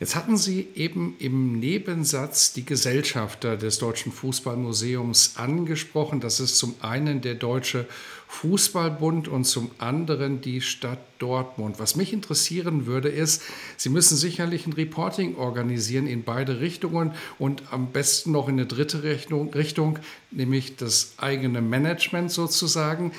Jetzt 0.00 0.16
hatten 0.16 0.36
Sie 0.36 0.68
eben 0.74 1.14
im 1.18 1.58
Nebensatz 1.60 2.52
die 2.52 2.64
Gesellschafter 2.64 3.56
des 3.56 3.78
Deutschen 3.78 4.10
Fußballmuseums 4.10 5.36
angesprochen. 5.36 6.20
Das 6.20 6.40
ist 6.40 6.58
zum 6.58 6.74
einen 6.80 7.20
der 7.20 7.34
Deutsche 7.34 7.86
Fußballbund 8.26 9.28
und 9.28 9.44
zum 9.44 9.70
anderen 9.78 10.40
die 10.40 10.60
Stadt 10.60 10.98
Dortmund. 11.20 11.78
Was 11.78 11.94
mich 11.94 12.12
interessieren 12.12 12.86
würde, 12.86 13.08
ist, 13.08 13.42
Sie 13.76 13.88
müssen 13.88 14.16
sicherlich 14.16 14.66
ein 14.66 14.72
Reporting 14.72 15.36
organisieren 15.36 16.08
in 16.08 16.24
beide 16.24 16.60
Richtungen 16.60 17.12
und 17.38 17.62
am 17.70 17.92
besten 17.92 18.32
noch 18.32 18.48
in 18.48 18.54
eine 18.54 18.66
dritte 18.66 19.04
Richtung, 19.04 19.98
nämlich 20.32 20.74
das 20.76 21.14
eigene 21.18 21.62
Management 21.62 22.32
sozusagen. 22.32 23.12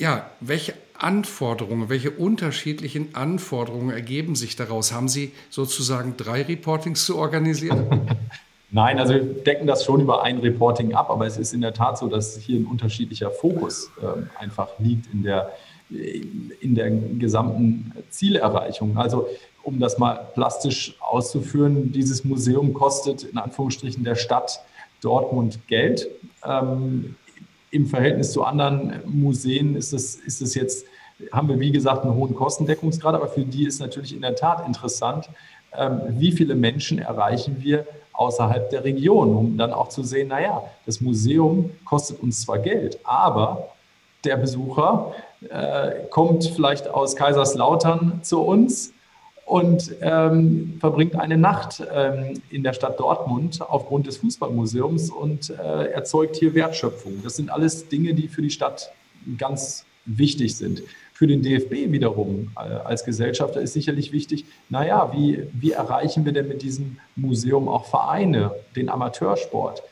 Ja, 0.00 0.30
welche 0.40 0.72
Anforderungen, 0.96 1.90
welche 1.90 2.10
unterschiedlichen 2.10 3.14
Anforderungen 3.14 3.90
ergeben 3.90 4.34
sich 4.34 4.56
daraus? 4.56 4.94
Haben 4.94 5.08
Sie 5.08 5.32
sozusagen 5.50 6.16
drei 6.16 6.40
Reportings 6.40 7.04
zu 7.04 7.18
organisieren? 7.18 8.08
Nein, 8.70 8.98
also 8.98 9.12
wir 9.12 9.22
decken 9.22 9.66
das 9.66 9.84
schon 9.84 10.00
über 10.00 10.22
ein 10.22 10.38
Reporting 10.38 10.94
ab, 10.94 11.10
aber 11.10 11.26
es 11.26 11.36
ist 11.36 11.52
in 11.52 11.60
der 11.60 11.74
Tat 11.74 11.98
so, 11.98 12.08
dass 12.08 12.38
hier 12.38 12.58
ein 12.58 12.64
unterschiedlicher 12.64 13.30
Fokus 13.30 13.90
äh, 14.00 14.42
einfach 14.42 14.70
liegt 14.78 15.12
in 15.12 15.22
der, 15.22 15.52
in 15.90 16.74
der 16.74 16.90
gesamten 16.90 17.92
Zielerreichung. 18.08 18.96
Also 18.96 19.28
um 19.64 19.80
das 19.80 19.98
mal 19.98 20.28
plastisch 20.32 20.94
auszuführen, 21.00 21.92
dieses 21.92 22.24
Museum 22.24 22.72
kostet 22.72 23.24
in 23.24 23.36
Anführungsstrichen 23.36 24.02
der 24.02 24.14
Stadt 24.14 24.60
Dortmund 25.02 25.58
Geld. 25.68 26.08
Ähm, 26.42 27.16
Im 27.70 27.86
Verhältnis 27.86 28.32
zu 28.32 28.44
anderen 28.44 29.00
Museen 29.06 29.76
ist 29.76 29.92
es, 29.92 30.16
ist 30.16 30.42
es 30.42 30.54
jetzt, 30.54 30.86
haben 31.32 31.48
wir 31.48 31.60
wie 31.60 31.70
gesagt 31.70 32.04
einen 32.04 32.14
hohen 32.14 32.34
Kostendeckungsgrad, 32.34 33.14
aber 33.14 33.28
für 33.28 33.44
die 33.44 33.66
ist 33.66 33.80
natürlich 33.80 34.14
in 34.14 34.22
der 34.22 34.34
Tat 34.34 34.66
interessant, 34.66 35.28
ähm, 35.76 36.00
wie 36.08 36.32
viele 36.32 36.54
Menschen 36.54 36.98
erreichen 36.98 37.56
wir 37.60 37.86
außerhalb 38.12 38.70
der 38.70 38.84
Region, 38.84 39.34
um 39.34 39.56
dann 39.56 39.72
auch 39.72 39.88
zu 39.88 40.02
sehen, 40.02 40.28
naja, 40.28 40.62
das 40.84 41.00
Museum 41.00 41.70
kostet 41.84 42.20
uns 42.20 42.42
zwar 42.42 42.58
Geld, 42.58 42.98
aber 43.04 43.68
der 44.24 44.36
Besucher 44.36 45.14
äh, 45.48 46.06
kommt 46.10 46.44
vielleicht 46.44 46.88
aus 46.88 47.16
Kaiserslautern 47.16 48.20
zu 48.22 48.40
uns 48.40 48.92
und 49.50 49.96
ähm, 50.00 50.76
verbringt 50.78 51.16
eine 51.16 51.36
Nacht 51.36 51.82
ähm, 51.92 52.40
in 52.50 52.62
der 52.62 52.72
Stadt 52.72 53.00
Dortmund 53.00 53.60
aufgrund 53.60 54.06
des 54.06 54.18
Fußballmuseums 54.18 55.10
und 55.10 55.50
äh, 55.50 55.86
erzeugt 55.90 56.36
hier 56.36 56.54
Wertschöpfung. 56.54 57.20
Das 57.24 57.34
sind 57.34 57.50
alles 57.50 57.88
Dinge, 57.88 58.14
die 58.14 58.28
für 58.28 58.42
die 58.42 58.50
Stadt 58.50 58.92
ganz 59.38 59.84
wichtig 60.04 60.56
sind. 60.56 60.84
Für 61.12 61.26
den 61.26 61.42
DFB 61.42 61.90
wiederum 61.90 62.52
äh, 62.54 62.60
als 62.60 63.04
Gesellschafter 63.04 63.60
ist 63.60 63.72
sicherlich 63.72 64.12
wichtig, 64.12 64.44
naja, 64.68 65.10
wie, 65.12 65.48
wie 65.52 65.72
erreichen 65.72 66.24
wir 66.24 66.32
denn 66.32 66.46
mit 66.46 66.62
diesem 66.62 66.98
Museum 67.16 67.68
auch 67.68 67.86
Vereine, 67.86 68.52
den 68.76 68.88
Amateursport? 68.88 69.82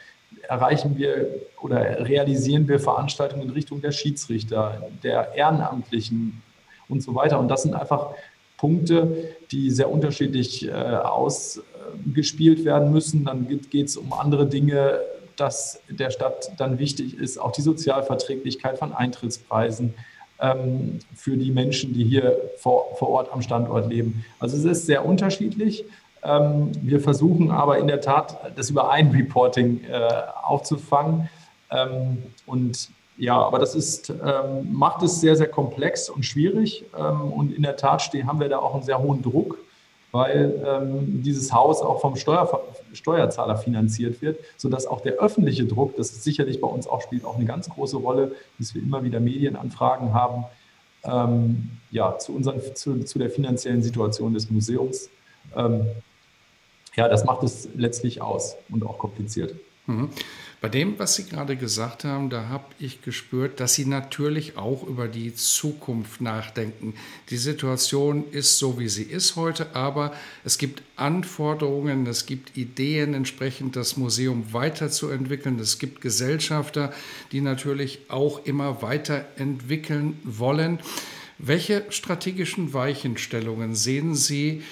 Erreichen 0.48 0.96
wir 0.96 1.34
oder 1.60 2.06
realisieren 2.06 2.68
wir 2.68 2.78
Veranstaltungen 2.78 3.42
in 3.42 3.50
Richtung 3.50 3.80
der 3.82 3.90
Schiedsrichter, 3.90 4.88
der 5.02 5.34
Ehrenamtlichen 5.34 6.42
und 6.88 7.02
so 7.02 7.16
weiter? 7.16 7.40
Und 7.40 7.48
das 7.48 7.64
sind 7.64 7.74
einfach 7.74 8.14
Punkte, 8.58 9.36
die 9.50 9.70
sehr 9.70 9.90
unterschiedlich 9.90 10.68
äh, 10.68 10.72
ausgespielt 10.72 12.64
werden 12.66 12.92
müssen. 12.92 13.24
Dann 13.24 13.48
geht 13.48 13.86
es 13.86 13.96
um 13.96 14.12
andere 14.12 14.46
Dinge, 14.46 15.00
dass 15.36 15.80
der 15.88 16.10
Stadt 16.10 16.50
dann 16.58 16.78
wichtig 16.78 17.16
ist, 17.16 17.38
auch 17.38 17.52
die 17.52 17.62
Sozialverträglichkeit 17.62 18.78
von 18.78 18.92
Eintrittspreisen, 18.92 19.94
ähm, 20.40 20.98
für 21.14 21.36
die 21.36 21.50
Menschen, 21.50 21.94
die 21.94 22.04
hier 22.04 22.36
vor, 22.58 22.96
vor 22.96 23.08
Ort 23.08 23.32
am 23.32 23.40
Standort 23.40 23.88
leben. 23.88 24.24
Also 24.38 24.56
es 24.56 24.64
ist 24.64 24.86
sehr 24.86 25.04
unterschiedlich. 25.06 25.84
Ähm, 26.22 26.72
wir 26.82 27.00
versuchen 27.00 27.50
aber 27.50 27.78
in 27.78 27.86
der 27.86 28.00
Tat, 28.00 28.52
das 28.56 28.70
über 28.70 28.90
ein 28.90 29.10
Reporting 29.10 29.84
äh, 29.84 30.08
aufzufangen. 30.42 31.28
Ähm, 31.70 32.18
und 32.46 32.88
ja, 33.18 33.36
aber 33.36 33.58
das 33.58 33.74
ist, 33.74 34.10
ähm, 34.10 34.72
macht 34.72 35.02
es 35.02 35.20
sehr, 35.20 35.36
sehr 35.36 35.48
komplex 35.48 36.08
und 36.08 36.24
schwierig. 36.24 36.84
Ähm, 36.96 37.32
und 37.32 37.52
in 37.52 37.62
der 37.62 37.76
Tat 37.76 38.00
stehen, 38.00 38.26
haben 38.26 38.40
wir 38.40 38.48
da 38.48 38.58
auch 38.58 38.74
einen 38.74 38.84
sehr 38.84 38.98
hohen 38.98 39.22
Druck 39.22 39.58
weil 40.10 40.62
ähm, 40.66 41.22
dieses 41.22 41.52
Haus 41.52 41.82
auch 41.82 42.00
vom 42.00 42.16
Steuer, 42.16 42.62
Steuerzahler 42.92 43.56
finanziert 43.56 44.22
wird, 44.22 44.38
sodass 44.56 44.86
auch 44.86 45.00
der 45.02 45.14
öffentliche 45.14 45.66
Druck, 45.66 45.96
das 45.96 46.24
sicherlich 46.24 46.60
bei 46.60 46.68
uns 46.68 46.86
auch 46.86 47.02
spielt, 47.02 47.24
auch 47.24 47.36
eine 47.36 47.44
ganz 47.44 47.68
große 47.68 47.98
Rolle, 47.98 48.32
dass 48.58 48.74
wir 48.74 48.82
immer 48.82 49.04
wieder 49.04 49.20
Medienanfragen 49.20 50.14
haben, 50.14 50.44
ähm, 51.04 51.70
ja, 51.90 52.18
zu, 52.18 52.34
unseren, 52.34 52.60
zu, 52.74 53.04
zu, 53.04 53.18
der 53.18 53.30
finanziellen 53.30 53.82
Situation 53.82 54.32
des 54.32 54.50
Museums. 54.50 55.10
Ähm, 55.54 55.86
ja, 56.96 57.08
das 57.08 57.24
macht 57.24 57.42
es 57.42 57.68
letztlich 57.76 58.22
aus 58.22 58.56
und 58.70 58.84
auch 58.84 58.98
kompliziert. 58.98 59.54
Mhm. 59.86 60.08
Bei 60.60 60.68
dem, 60.68 60.98
was 60.98 61.14
Sie 61.14 61.24
gerade 61.24 61.56
gesagt 61.56 62.02
haben, 62.02 62.30
da 62.30 62.48
habe 62.48 62.64
ich 62.80 63.00
gespürt, 63.02 63.60
dass 63.60 63.74
Sie 63.74 63.84
natürlich 63.84 64.56
auch 64.56 64.82
über 64.82 65.06
die 65.06 65.32
Zukunft 65.32 66.20
nachdenken. 66.20 66.94
Die 67.30 67.36
Situation 67.36 68.24
ist 68.32 68.58
so, 68.58 68.76
wie 68.80 68.88
sie 68.88 69.04
ist 69.04 69.36
heute, 69.36 69.76
aber 69.76 70.12
es 70.44 70.58
gibt 70.58 70.82
Anforderungen, 70.96 72.06
es 72.08 72.26
gibt 72.26 72.56
Ideen, 72.56 73.14
entsprechend 73.14 73.76
das 73.76 73.96
Museum 73.96 74.52
weiterzuentwickeln. 74.52 75.60
Es 75.60 75.78
gibt 75.78 76.00
Gesellschafter, 76.00 76.92
die 77.30 77.40
natürlich 77.40 78.00
auch 78.08 78.44
immer 78.44 78.82
weiterentwickeln 78.82 80.18
wollen. 80.24 80.80
Welche 81.38 81.84
strategischen 81.90 82.74
Weichenstellungen 82.74 83.76
sehen 83.76 84.16
Sie 84.16 84.64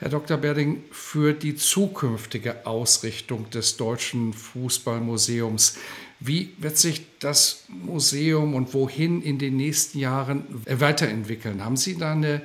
Herr 0.00 0.10
Dr. 0.10 0.36
Berding, 0.36 0.84
für 0.92 1.32
die 1.32 1.56
zukünftige 1.56 2.66
Ausrichtung 2.66 3.50
des 3.50 3.76
Deutschen 3.76 4.32
Fußballmuseums. 4.32 5.76
Wie 6.20 6.54
wird 6.58 6.76
sich 6.76 7.04
das 7.18 7.64
Museum 7.68 8.54
und 8.54 8.74
wohin 8.74 9.22
in 9.22 9.38
den 9.38 9.56
nächsten 9.56 9.98
Jahren 9.98 10.44
weiterentwickeln? 10.66 11.64
Haben 11.64 11.76
Sie 11.76 11.98
da 11.98 12.12
eine 12.12 12.42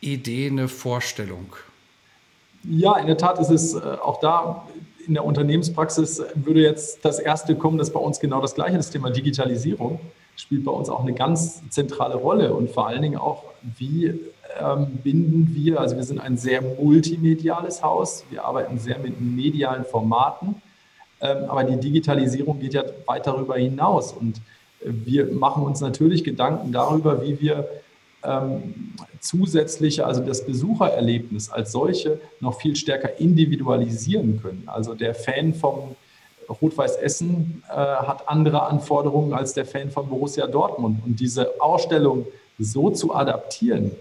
Idee, 0.00 0.46
eine 0.46 0.68
Vorstellung? 0.68 1.56
Ja, 2.62 2.96
in 2.98 3.08
der 3.08 3.16
Tat 3.16 3.40
ist 3.40 3.50
es 3.50 3.74
äh, 3.74 3.78
auch 3.78 4.20
da 4.20 4.64
in 5.06 5.14
der 5.14 5.24
Unternehmenspraxis 5.24 6.22
würde 6.34 6.60
jetzt 6.60 7.04
das 7.04 7.18
erste 7.18 7.56
kommen, 7.56 7.76
das 7.76 7.88
ist 7.88 7.94
bei 7.94 8.00
uns 8.00 8.20
genau 8.20 8.40
das 8.40 8.54
gleiche, 8.54 8.76
das 8.76 8.90
Thema 8.90 9.10
Digitalisierung 9.10 10.00
spielt 10.36 10.64
bei 10.64 10.72
uns 10.72 10.88
auch 10.88 11.00
eine 11.00 11.12
ganz 11.12 11.60
zentrale 11.70 12.14
Rolle 12.14 12.54
und 12.54 12.70
vor 12.70 12.86
allen 12.88 13.02
Dingen 13.02 13.16
auch, 13.16 13.44
wie 13.78 14.14
ähm, 14.60 14.98
binden 15.02 15.54
wir, 15.54 15.80
also 15.80 15.96
wir 15.96 16.04
sind 16.04 16.20
ein 16.20 16.36
sehr 16.36 16.62
multimediales 16.62 17.82
Haus, 17.82 18.24
wir 18.30 18.44
arbeiten 18.44 18.78
sehr 18.78 18.98
mit 18.98 19.20
medialen 19.20 19.84
Formaten, 19.84 20.62
ähm, 21.20 21.44
aber 21.48 21.64
die 21.64 21.78
Digitalisierung 21.78 22.60
geht 22.60 22.74
ja 22.74 22.84
weit 23.06 23.26
darüber 23.26 23.56
hinaus 23.56 24.12
und 24.12 24.40
wir 24.84 25.32
machen 25.32 25.64
uns 25.64 25.80
natürlich 25.80 26.24
Gedanken 26.24 26.72
darüber, 26.72 27.22
wie 27.22 27.40
wir 27.40 27.68
ähm, 28.22 28.92
zusätzliche, 29.20 30.06
also 30.06 30.22
das 30.22 30.44
Besuchererlebnis 30.44 31.50
als 31.50 31.72
solche 31.72 32.20
noch 32.40 32.60
viel 32.60 32.76
stärker 32.76 33.18
individualisieren 33.18 34.40
können. 34.42 34.64
Also 34.66 34.94
der 34.94 35.14
Fan 35.14 35.54
vom 35.54 35.96
Rot-Weiß 36.48 36.96
Essen 36.96 37.62
äh, 37.68 37.72
hat 37.72 38.28
andere 38.28 38.66
Anforderungen 38.66 39.32
als 39.32 39.54
der 39.54 39.64
Fan 39.64 39.90
von 39.90 40.08
Borussia 40.08 40.46
Dortmund. 40.46 41.00
Und 41.04 41.18
diese 41.20 41.60
Ausstellung 41.60 42.26
so 42.58 42.90
zu 42.90 43.14
adaptieren, 43.14 43.92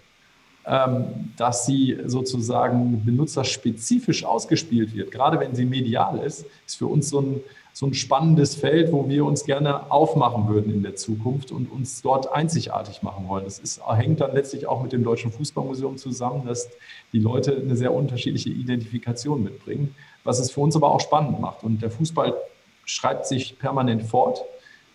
dass 0.65 1.65
sie 1.65 1.97
sozusagen 2.05 3.03
benutzerspezifisch 3.03 4.23
ausgespielt 4.23 4.95
wird. 4.95 5.11
Gerade 5.11 5.39
wenn 5.39 5.55
sie 5.55 5.65
medial 5.65 6.19
ist, 6.19 6.45
ist 6.65 6.77
für 6.77 6.87
uns 6.87 7.09
so 7.09 7.19
ein, 7.19 7.41
so 7.73 7.85
ein 7.87 7.93
spannendes 7.93 8.55
Feld, 8.55 8.93
wo 8.93 9.09
wir 9.09 9.25
uns 9.25 9.43
gerne 9.43 9.91
aufmachen 9.91 10.47
würden 10.47 10.71
in 10.71 10.81
der 10.81 10.95
Zukunft 10.95 11.51
und 11.51 11.69
uns 11.69 12.01
dort 12.01 12.31
einzigartig 12.31 13.01
machen 13.01 13.27
wollen. 13.27 13.43
Das 13.43 13.59
ist, 13.59 13.81
hängt 13.85 14.21
dann 14.21 14.33
letztlich 14.33 14.67
auch 14.67 14.81
mit 14.81 14.93
dem 14.93 15.03
Deutschen 15.03 15.31
Fußballmuseum 15.31 15.97
zusammen, 15.97 16.45
dass 16.45 16.69
die 17.11 17.19
Leute 17.19 17.57
eine 17.57 17.75
sehr 17.75 17.93
unterschiedliche 17.93 18.49
Identifikation 18.49 19.43
mitbringen, 19.43 19.93
was 20.23 20.39
es 20.39 20.51
für 20.51 20.61
uns 20.61 20.77
aber 20.77 20.91
auch 20.91 21.01
spannend 21.01 21.41
macht. 21.41 21.63
Und 21.63 21.81
der 21.81 21.91
Fußball 21.91 22.35
schreibt 22.85 23.25
sich 23.25 23.59
permanent 23.59 24.03
fort 24.03 24.45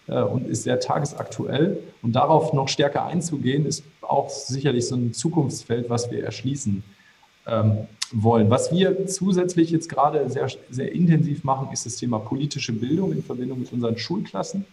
und 0.08 0.48
ist 0.48 0.62
sehr 0.62 0.80
tagesaktuell. 0.80 1.78
Und 2.02 2.12
darauf 2.12 2.52
noch 2.52 2.68
stärker 2.68 3.04
einzugehen, 3.04 3.66
ist 3.66 3.84
auch 4.00 4.30
sicherlich 4.30 4.86
so 4.88 4.96
ein 4.96 5.12
Zukunftsfeld, 5.12 5.90
was 5.90 6.10
wir 6.10 6.24
erschließen 6.24 6.82
ähm, 7.46 7.86
wollen. 8.12 8.50
Was 8.50 8.72
wir 8.72 9.06
zusätzlich 9.06 9.70
jetzt 9.70 9.88
gerade 9.88 10.28
sehr, 10.30 10.48
sehr 10.70 10.92
intensiv 10.92 11.44
machen, 11.44 11.68
ist 11.72 11.86
das 11.86 11.96
Thema 11.96 12.18
politische 12.18 12.72
Bildung 12.72 13.12
in 13.12 13.22
Verbindung 13.22 13.60
mit 13.60 13.72
unseren 13.72 13.98
Schulklassen. 13.98 14.64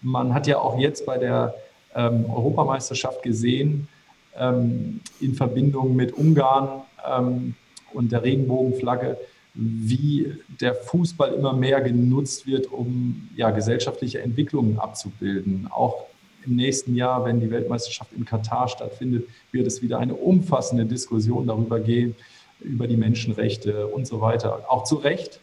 Man 0.00 0.34
hat 0.34 0.46
ja 0.46 0.58
auch 0.58 0.78
jetzt 0.78 1.06
bei 1.06 1.18
der 1.18 1.54
ähm, 1.94 2.24
Europameisterschaft 2.28 3.22
gesehen, 3.22 3.88
ähm, 4.36 5.00
in 5.20 5.34
Verbindung 5.34 5.94
mit 5.94 6.12
Ungarn 6.12 6.82
ähm, 7.08 7.54
und 7.92 8.10
der 8.10 8.22
Regenbogenflagge, 8.22 9.16
wie 9.54 10.34
der 10.60 10.74
Fußball 10.74 11.32
immer 11.34 11.52
mehr 11.52 11.80
genutzt 11.80 12.46
wird, 12.46 12.72
um 12.72 13.28
ja, 13.36 13.50
gesellschaftliche 13.50 14.20
Entwicklungen 14.20 14.78
abzubilden. 14.78 15.68
Auch 15.70 16.06
im 16.44 16.56
nächsten 16.56 16.94
Jahr, 16.94 17.24
wenn 17.24 17.40
die 17.40 17.50
Weltmeisterschaft 17.50 18.12
in 18.12 18.24
Katar 18.24 18.68
stattfindet, 18.68 19.28
wird 19.52 19.66
es 19.66 19.82
wieder 19.82 19.98
eine 19.98 20.14
umfassende 20.14 20.86
Diskussion 20.86 21.46
darüber 21.46 21.80
gehen, 21.80 22.16
über 22.60 22.86
die 22.86 22.96
Menschenrechte 22.96 23.86
und 23.88 24.06
so 24.06 24.20
weiter. 24.20 24.64
Auch 24.68 24.84
zu 24.84 24.96
Recht. 24.96 25.40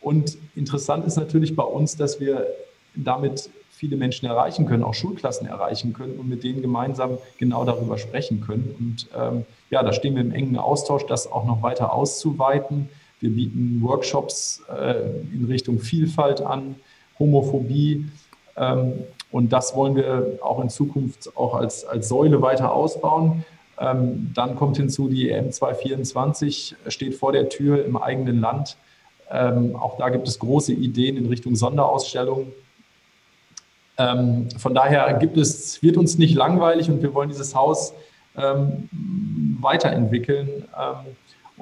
Und 0.00 0.36
interessant 0.56 1.06
ist 1.06 1.16
natürlich 1.16 1.54
bei 1.54 1.62
uns, 1.62 1.96
dass 1.96 2.20
wir 2.20 2.46
damit 2.94 3.50
viele 3.70 3.96
Menschen 3.96 4.26
erreichen 4.26 4.66
können, 4.66 4.82
auch 4.82 4.94
Schulklassen 4.94 5.46
erreichen 5.46 5.92
können 5.92 6.18
und 6.18 6.28
mit 6.28 6.44
denen 6.44 6.62
gemeinsam 6.62 7.18
genau 7.38 7.64
darüber 7.64 7.98
sprechen 7.98 8.40
können. 8.40 8.74
Und 8.78 9.08
ähm, 9.16 9.44
ja, 9.70 9.82
da 9.82 9.92
stehen 9.92 10.14
wir 10.14 10.22
im 10.22 10.32
engen 10.32 10.56
Austausch, 10.56 11.04
das 11.06 11.30
auch 11.30 11.44
noch 11.44 11.62
weiter 11.62 11.92
auszuweiten 11.92 12.88
wir 13.22 13.30
bieten 13.30 13.80
Workshops 13.82 14.62
äh, 14.68 14.96
in 15.32 15.46
Richtung 15.46 15.78
Vielfalt 15.78 16.42
an, 16.42 16.74
Homophobie. 17.18 18.06
Ähm, 18.56 19.04
und 19.30 19.50
das 19.52 19.76
wollen 19.76 19.94
wir 19.94 20.40
auch 20.42 20.60
in 20.60 20.68
Zukunft 20.68 21.36
auch 21.36 21.54
als, 21.54 21.84
als 21.84 22.08
Säule 22.08 22.42
weiter 22.42 22.72
ausbauen. 22.72 23.44
Ähm, 23.78 24.32
dann 24.34 24.56
kommt 24.56 24.76
hinzu, 24.76 25.08
die 25.08 25.30
EM 25.30 25.52
2024 25.52 26.74
steht 26.88 27.14
vor 27.14 27.30
der 27.32 27.48
Tür 27.48 27.84
im 27.84 27.96
eigenen 27.96 28.40
Land. 28.40 28.76
Ähm, 29.30 29.76
auch 29.76 29.98
da 29.98 30.08
gibt 30.10 30.26
es 30.26 30.40
große 30.40 30.72
Ideen 30.72 31.16
in 31.16 31.26
Richtung 31.26 31.54
Sonderausstellungen. 31.56 32.52
Von 33.94 34.74
daher 34.74 35.12
gibt 35.18 35.36
es, 35.36 35.82
wird 35.82 35.98
uns 35.98 36.16
nicht 36.18 36.34
langweilig 36.34 36.90
und 36.90 37.02
wir 37.02 37.12
wollen 37.14 37.28
dieses 37.28 37.54
Haus 37.54 37.92
weiterentwickeln. 38.34 40.64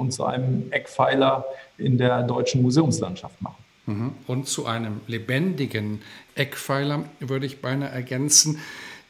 Und 0.00 0.12
zu 0.12 0.24
einem 0.24 0.72
Eckpfeiler 0.72 1.44
in 1.76 1.98
der 1.98 2.22
deutschen 2.22 2.62
Museumslandschaft 2.62 3.40
machen. 3.42 3.62
Mhm. 3.84 4.12
Und 4.26 4.48
zu 4.48 4.64
einem 4.64 5.02
lebendigen 5.06 6.00
Eckpfeiler 6.34 7.04
würde 7.20 7.44
ich 7.44 7.60
beinahe 7.60 7.90
ergänzen, 7.90 8.58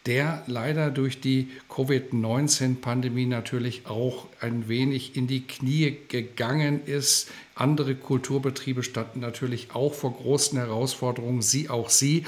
der 0.07 0.43
leider 0.47 0.91
durch 0.91 1.21
die 1.21 1.51
Covid-19-Pandemie 1.69 3.27
natürlich 3.27 3.87
auch 3.87 4.27
ein 4.41 4.69
wenig 4.69 5.15
in 5.17 5.29
die 5.29 5.47
Knie 5.47 5.97
gegangen 6.09 6.85
ist. 6.87 7.31
Andere 7.55 7.95
Kulturbetriebe 7.95 8.83
standen 8.83 9.21
natürlich 9.21 9.69
auch 9.75 9.95
vor 9.95 10.15
großen 10.15 10.59
Herausforderungen, 10.59 11.43
sie 11.43 11.69
auch 11.69 11.91
sie, 11.91 12.25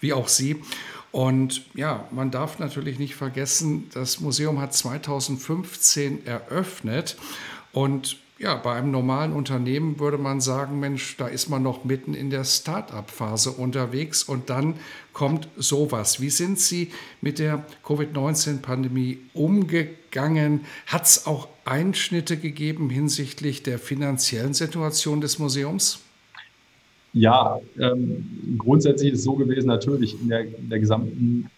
wie 0.00 0.14
auch 0.14 0.28
sie. 0.28 0.56
Und 1.10 1.64
ja, 1.74 2.06
man 2.12 2.30
darf 2.30 2.58
natürlich 2.60 2.98
nicht 2.98 3.14
vergessen, 3.14 3.90
das 3.92 4.20
Museum 4.20 4.60
hat 4.60 4.74
2015 4.74 6.26
eröffnet 6.26 7.16
und 7.76 8.16
ja, 8.38 8.54
bei 8.56 8.72
einem 8.72 8.90
normalen 8.90 9.34
Unternehmen 9.34 10.00
würde 10.00 10.16
man 10.16 10.40
sagen, 10.40 10.80
Mensch, 10.80 11.18
da 11.18 11.26
ist 11.26 11.50
man 11.50 11.62
noch 11.62 11.84
mitten 11.84 12.14
in 12.14 12.30
der 12.30 12.44
Start-up-Phase 12.44 13.50
unterwegs 13.50 14.22
und 14.22 14.48
dann 14.48 14.76
kommt 15.12 15.48
sowas. 15.58 16.18
Wie 16.18 16.30
sind 16.30 16.58
Sie 16.58 16.90
mit 17.20 17.38
der 17.38 17.66
Covid-19-Pandemie 17.84 19.18
umgegangen? 19.34 20.62
Hat 20.86 21.04
es 21.04 21.26
auch 21.26 21.48
Einschnitte 21.66 22.38
gegeben 22.38 22.88
hinsichtlich 22.88 23.62
der 23.62 23.78
finanziellen 23.78 24.54
Situation 24.54 25.20
des 25.20 25.38
Museums? 25.38 26.00
Ja, 27.12 27.60
ähm, 27.78 28.56
grundsätzlich 28.56 29.12
ist 29.12 29.18
es 29.18 29.24
so 29.24 29.34
gewesen, 29.34 29.66
natürlich 29.66 30.18
in 30.18 30.30
der, 30.30 30.46
in 30.46 30.70
der 30.70 30.78
gesamten 30.78 31.50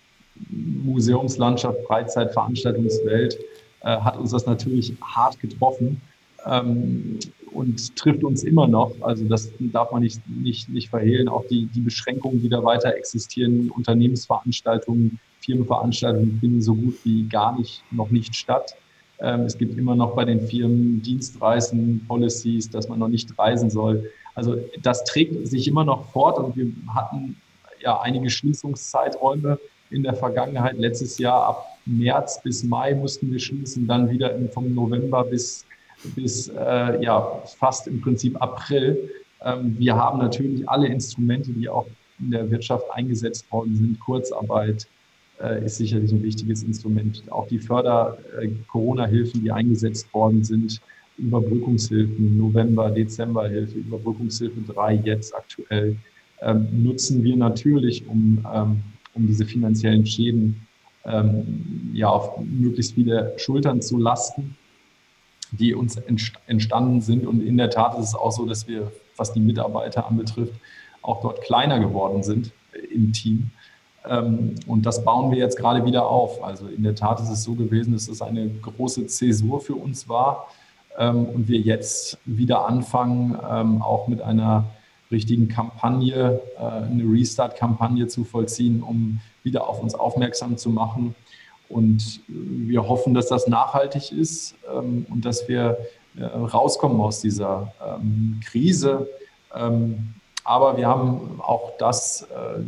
Museumslandschaft, 0.50 1.78
Freizeit, 1.87 2.33
Veranstaltungswelt 2.33 3.38
äh, 3.83 3.96
hat 4.00 4.16
uns 4.16 4.33
das 4.33 4.44
natürlich 4.46 4.92
hart 5.00 5.38
getroffen 5.38 6.00
ähm, 6.46 7.18
und 7.53 7.96
trifft 7.96 8.24
uns 8.24 8.44
immer 8.44 8.66
noch. 8.66 8.92
Also 9.01 9.24
das 9.24 9.51
darf 9.59 9.90
man 9.90 10.03
nicht, 10.03 10.20
nicht, 10.29 10.68
nicht 10.68 10.90
verhehlen. 10.90 11.29
Auch 11.29 11.44
die, 11.46 11.66
die 11.66 11.81
Beschränkungen, 11.81 12.40
die 12.40 12.48
da 12.48 12.62
weiter 12.62 12.94
existieren, 12.94 13.70
Unternehmensveranstaltungen, 13.70 15.18
Firmenveranstaltungen 15.40 16.38
finden 16.40 16.62
so 16.62 16.74
gut 16.74 16.94
wie 17.05 17.27
gar 17.29 17.57
nicht, 17.59 17.83
noch 17.90 18.11
nicht 18.11 18.35
statt. 18.35 18.77
Ähm, 19.20 19.42
es 19.42 19.57
gibt 19.57 19.79
immer 19.79 19.96
noch 19.96 20.14
bei 20.14 20.24
den 20.24 20.40
Firmen 20.46 21.03
Dienstreisen, 21.03 22.05
Policies, 22.07 22.70
dass 22.70 22.88
man 22.88 22.98
noch 22.98 23.09
nicht 23.09 23.37
reisen 23.38 23.70
soll. 23.70 24.11
Also 24.35 24.57
das 24.83 25.05
trägt 25.05 25.48
sich 25.48 25.66
immer 25.66 25.85
noch 25.85 26.11
fort 26.12 26.38
und 26.38 26.57
wir 26.57 26.70
hatten 26.94 27.37
ja 27.81 28.01
einige 28.01 28.31
Schließungszeiträume 28.31 29.59
in 29.90 30.03
der 30.03 30.14
Vergangenheit. 30.14 30.77
Letztes 30.79 31.18
Jahr 31.18 31.42
ab 31.44 31.66
März 31.87 32.40
bis 32.42 32.62
Mai 32.62 32.94
mussten 32.94 33.33
wir 33.33 33.38
schließen, 33.38 33.87
dann 33.87 34.11
wieder 34.11 34.38
vom 34.51 34.74
November 34.74 35.24
bis 35.24 35.64
bis 36.14 36.48
äh, 36.48 37.02
ja, 37.02 37.42
fast 37.58 37.87
im 37.87 38.00
Prinzip 38.00 38.40
April. 38.40 39.11
Ähm, 39.42 39.76
wir 39.78 39.96
haben 39.96 40.18
natürlich 40.18 40.68
alle 40.68 40.88
Instrumente, 40.88 41.52
die 41.52 41.68
auch 41.68 41.87
in 42.20 42.30
der 42.30 42.50
Wirtschaft 42.50 42.87
eingesetzt 42.92 43.50
worden 43.52 43.76
sind. 43.76 44.00
Kurzarbeit 44.00 44.87
äh, 45.40 45.64
ist 45.64 45.76
sicherlich 45.76 46.12
ein 46.12 46.22
wichtiges 46.22 46.62
Instrument. 46.62 47.22
Auch 47.30 47.46
die 47.46 47.58
Förder-Corona-Hilfen, 47.58 49.40
äh, 49.40 49.42
die 49.44 49.52
eingesetzt 49.52 50.12
worden 50.12 50.42
sind, 50.42 50.80
Überbrückungshilfen, 51.16 52.38
November, 52.38 52.90
Dezemberhilfe, 52.90 53.78
Überbrückungshilfe 53.78 54.61
3 54.72 54.94
jetzt 55.04 55.34
aktuell, 55.34 55.96
ähm, 56.40 56.68
nutzen 56.72 57.24
wir 57.24 57.37
natürlich, 57.37 58.06
um, 58.06 58.46
ähm, 58.52 58.82
um 59.14 59.26
diese 59.26 59.44
finanziellen 59.44 60.06
Schäden 60.06 60.66
ähm, 61.04 61.90
ja, 61.92 62.08
auf 62.08 62.38
möglichst 62.40 62.94
viele 62.94 63.34
Schultern 63.37 63.82
zu 63.82 63.98
lasten 63.98 64.56
die 65.52 65.74
uns 65.74 65.96
entstanden 66.46 67.00
sind. 67.00 67.26
Und 67.26 67.40
in 67.40 67.56
der 67.56 67.70
Tat 67.70 67.94
ist 67.98 68.08
es 68.08 68.14
auch 68.14 68.32
so, 68.32 68.46
dass 68.46 68.68
wir, 68.68 68.92
was 69.16 69.32
die 69.32 69.40
Mitarbeiter 69.40 70.06
anbetrifft, 70.06 70.54
auch 71.02 71.20
dort 71.20 71.42
kleiner 71.42 71.78
geworden 71.78 72.22
sind 72.22 72.52
im 72.92 73.12
Team. 73.12 73.50
Ähm, 74.06 74.54
und 74.66 74.87
das 74.87 75.04
bauen 75.04 75.30
wir 75.30 75.38
jetzt 75.38 75.56
gerade 75.56 75.84
wieder 75.84 76.06
auf. 76.06 76.42
Also 76.42 76.66
in 76.66 76.82
der 76.82 76.94
Tat 76.94 77.20
ist 77.20 77.30
es 77.30 77.44
so 77.44 77.54
gewesen, 77.54 77.92
dass 77.92 78.08
es 78.08 78.22
eine 78.22 78.48
große 78.48 79.06
Zäsur 79.06 79.61
für 79.61 79.74
uns 79.74 80.08
war 80.08 80.48
ähm, 80.98 81.24
und 81.26 81.48
wir 81.48 81.61
jetzt 81.61 82.18
wieder 82.24 82.66
anfangen, 82.66 83.38
ähm, 83.50 83.82
auch 83.82 84.08
mit 84.08 84.20
einer 84.20 84.64
richtigen 85.11 85.48
Kampagne, 85.48 86.40
äh, 86.58 86.62
eine 86.62 87.04
Restart-Kampagne 87.04 88.08
zu 88.08 88.24
vollziehen, 88.24 88.82
um 88.82 89.20
wieder 89.42 89.66
auf 89.66 89.80
uns 89.80 89.94
aufmerksam 89.94 90.58
zu 90.58 90.70
machen 90.70 91.14
und 91.68 92.20
wir 92.28 92.88
hoffen, 92.88 93.14
dass 93.14 93.28
das 93.28 93.46
nachhaltig 93.46 94.12
ist 94.12 94.54
ähm, 94.74 95.07
und 95.11 95.24
dass 95.24 95.48
wir 95.48 95.78
äh, 96.18 96.24
rauskommen 96.24 97.00
aus 97.00 97.20
dieser 97.20 97.72
ähm, 97.87 98.40
Krise. 98.44 99.09
Ähm, 99.54 100.14
aber 100.44 100.78
wir 100.78 100.88
haben 100.88 101.40
auch 101.42 101.72
das, 101.78 102.22
äh, 102.22 102.61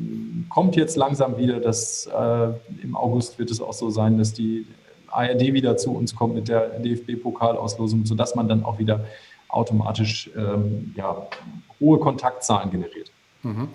kommt 0.51 0.77
jetzt 0.77 0.97
langsam 0.97 1.39
wieder, 1.39 1.61
dass 1.61 2.07
äh, 2.07 2.49
im 2.83 2.95
August 2.95 3.39
wird 3.39 3.51
es 3.51 3.61
auch 3.61 3.73
so 3.73 3.89
sein, 3.89 4.19
dass 4.19 4.35
die 4.35 4.67
ARD 5.09 5.41
wieder 5.55 5.77
zu 5.77 5.93
uns 5.93 6.15
kommt 6.15 6.35
mit 6.35 6.49
der 6.49 6.79
DFB-Pokalauslosung, 6.79 8.05
sodass 8.05 8.35
man 8.35 8.49
dann 8.49 8.65
auch 8.65 8.79
wieder 8.79 9.05
automatisch 9.49 10.31
ähm, 10.37 10.95
ja, 10.97 11.27
hohe 11.81 11.99
Kontaktzahlen 11.99 12.71
generiert. 12.71 13.11
Mhm. 13.43 13.69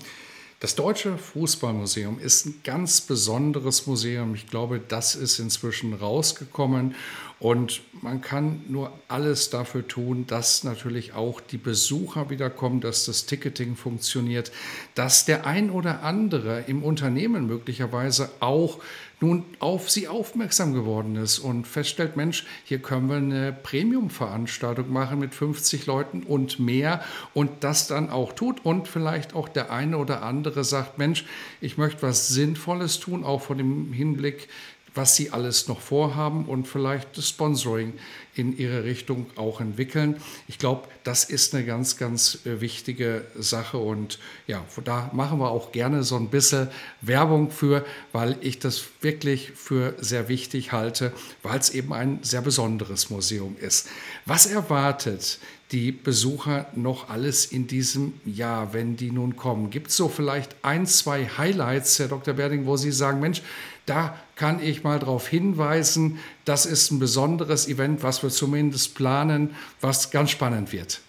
Das 0.66 0.74
Deutsche 0.74 1.20
Fußballmuseum 1.20 2.18
ist 2.18 2.48
ein 2.48 2.62
ganz 2.64 3.00
besonderes 3.00 3.86
Museum. 3.86 4.34
Ich 4.34 4.48
glaube, 4.48 4.80
das 4.80 5.14
ist 5.14 5.38
inzwischen 5.38 5.94
rausgekommen 5.94 6.96
und 7.40 7.84
man 8.02 8.22
kann 8.22 8.64
nur 8.68 8.92
alles 9.08 9.52
dafür 9.52 9.88
tun, 9.88 10.26
dass 10.26 10.64
natürlich 10.64 11.14
auch 11.14 11.40
die 11.40 11.60
Besucher 11.60 12.32
wiederkommen, 12.32 12.82
dass 12.82 13.06
das 13.06 13.28
Ticketing 13.28 13.76
funktioniert, 13.76 14.52
dass 14.96 15.26
der 15.26 15.46
ein 15.46 15.70
oder 15.70 16.02
andere 16.02 16.62
im 16.66 16.82
Unternehmen 16.82 17.46
möglicherweise 17.46 18.32
auch 18.40 18.80
nun 19.26 19.44
auf 19.60 19.90
sie 19.90 20.08
aufmerksam 20.08 20.74
geworden 20.74 21.16
ist 21.16 21.40
und 21.40 21.66
feststellt, 21.66 22.16
Mensch, 22.16 22.46
hier 22.64 22.80
können 22.80 23.10
wir 23.10 23.16
eine 23.18 23.54
Premium-Veranstaltung 23.54 24.94
machen 24.94 25.18
mit 25.18 25.34
50 25.34 25.88
Leuten 25.88 26.22
und 26.22 26.60
mehr 26.60 27.04
und 27.34 27.64
das 27.64 27.88
dann 27.88 28.12
auch 28.12 28.34
tut. 28.34 28.64
Und 28.64 28.88
vielleicht 28.88 29.34
auch 29.34 29.50
der 29.50 29.72
eine 29.72 29.98
oder 29.98 30.22
andere 30.22 30.64
sagt, 30.64 31.00
Mensch, 31.00 31.26
ich 31.60 31.78
möchte 31.78 32.04
was 32.04 32.28
Sinnvolles 32.28 33.00
tun, 33.00 33.24
auch 33.24 33.42
vor 33.42 33.56
dem 33.56 33.92
Hinblick, 33.92 34.48
was 34.96 35.16
sie 35.16 35.32
alles 35.32 35.68
noch 35.68 35.82
vorhaben 35.82 36.46
und 36.46 36.68
vielleicht 36.68 37.18
das 37.18 37.30
Sponsoring 37.30 37.94
in 38.36 38.58
ihre 38.58 38.84
Richtung 38.84 39.28
auch 39.36 39.62
entwickeln. 39.62 40.18
Ich 40.48 40.58
glaube, 40.58 40.88
das 41.04 41.24
ist 41.24 41.56
eine 41.56 41.66
ganz, 41.66 41.98
ganz 41.98 42.40
äh, 42.46 42.60
wichtige 42.60 43.26
Sache 43.38 43.78
und 43.78 44.20
ja, 44.48 44.64
da 44.84 45.10
machen 45.14 45.40
wir 45.40 45.50
auch 45.50 45.72
gerne 45.72 46.04
so 46.04 46.18
ein 46.18 46.30
bisschen 46.30 46.70
Werbung 47.02 47.52
für, 47.52 47.86
weil 48.12 48.38
ich 48.42 48.60
das 48.60 48.84
wirklich 49.02 49.52
für 49.56 49.96
sehr 50.00 50.28
wichtig 50.28 50.72
halte, 50.72 51.14
weil 51.44 51.60
es 51.60 51.70
eben 51.70 51.94
ein 51.94 52.20
sehr 52.24 52.42
besonderes 52.42 53.10
Museum 53.10 53.56
ist. 53.60 53.88
Was 54.26 54.46
erwartet 54.46 55.40
die 55.72 55.92
Besucher 55.92 56.68
noch 56.76 57.10
alles 57.10 57.46
in 57.46 57.68
diesem 57.68 58.14
Jahr, 58.26 58.74
wenn 58.74 58.98
die 58.98 59.12
nun 59.12 59.36
kommen? 59.36 59.70
Gibt 59.70 59.90
es 59.90 59.98
so 59.98 60.10
vielleicht 60.10 60.56
ein, 60.62 60.86
zwei 60.86 61.26
Highlights, 61.26 62.00
Herr 62.00 62.08
Dr. 62.08 62.34
Berding, 62.34 62.66
wo 62.66 62.78
Sie 62.78 62.92
sagen, 62.92 63.20
Mensch, 63.20 63.42
da 63.86 64.16
kann 64.36 64.62
ich 64.62 64.84
mal 64.84 65.00
darauf 65.00 65.28
hinweisen, 65.28 66.20
das 66.44 66.66
ist 66.66 66.92
ein 66.92 67.00
besonderes 67.00 67.68
Event, 67.68 68.04
was 68.04 68.24
wir 68.24 68.30
zumindest 68.30 68.96
planen, 68.96 69.56
was 69.82 70.12
ganz 70.12 70.32
spannend 70.32 70.74
wird. 70.74 71.02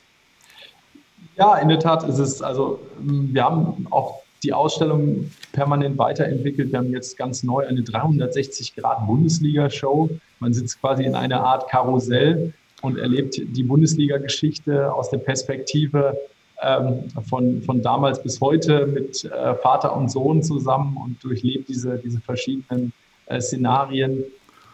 Ja, 1.36 1.56
in 1.58 1.68
der 1.68 1.80
Tat 1.80 2.04
ist 2.04 2.18
es, 2.18 2.40
also 2.40 2.80
wir 2.98 3.44
haben 3.44 3.86
auch 3.90 4.22
die 4.42 4.52
Ausstellung 4.52 5.30
permanent 5.52 5.96
weiterentwickelt. 5.98 6.72
Wir 6.72 6.78
haben 6.78 6.92
jetzt 6.92 7.16
ganz 7.16 7.42
neu 7.42 7.66
eine 7.66 7.80
360-Grad-Bundesliga-Show. 7.80 10.10
Man 10.40 10.52
sitzt 10.52 10.78
quasi 10.80 11.04
in 11.04 11.14
einer 11.14 11.40
Art 11.40 11.68
Karussell 11.68 12.52
und 12.82 12.98
erlebt 12.98 13.36
die 13.36 13.62
Bundesliga-Geschichte 13.62 14.92
aus 14.92 15.08
der 15.10 15.18
Perspektive 15.18 16.18
ähm, 16.62 17.08
von, 17.28 17.62
von 17.62 17.82
damals 17.82 18.22
bis 18.22 18.40
heute 18.40 18.86
mit 18.86 19.24
äh, 19.24 19.54
Vater 19.56 19.96
und 19.96 20.10
Sohn 20.10 20.42
zusammen 20.42 20.96
und 20.96 21.22
durchlebt 21.22 21.68
diese, 21.68 21.98
diese 21.98 22.20
verschiedenen 22.20 22.92
äh, 23.26 23.40
Szenarien. 23.40 24.24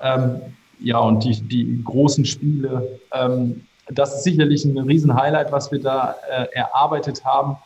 Ähm, 0.00 0.40
ja, 0.80 0.98
und 0.98 1.24
die, 1.24 1.40
die 1.40 1.82
großen 1.82 2.24
Spiele. 2.24 2.98
Ähm, 3.12 3.62
das 3.88 4.16
ist 4.16 4.24
sicherlich 4.24 4.64
ein 4.64 4.78
Riesenhighlight, 4.78 5.52
was 5.52 5.70
wir 5.70 5.80
da 5.80 6.16
äh, 6.30 6.46
erarbeitet 6.52 7.24
haben. 7.24 7.56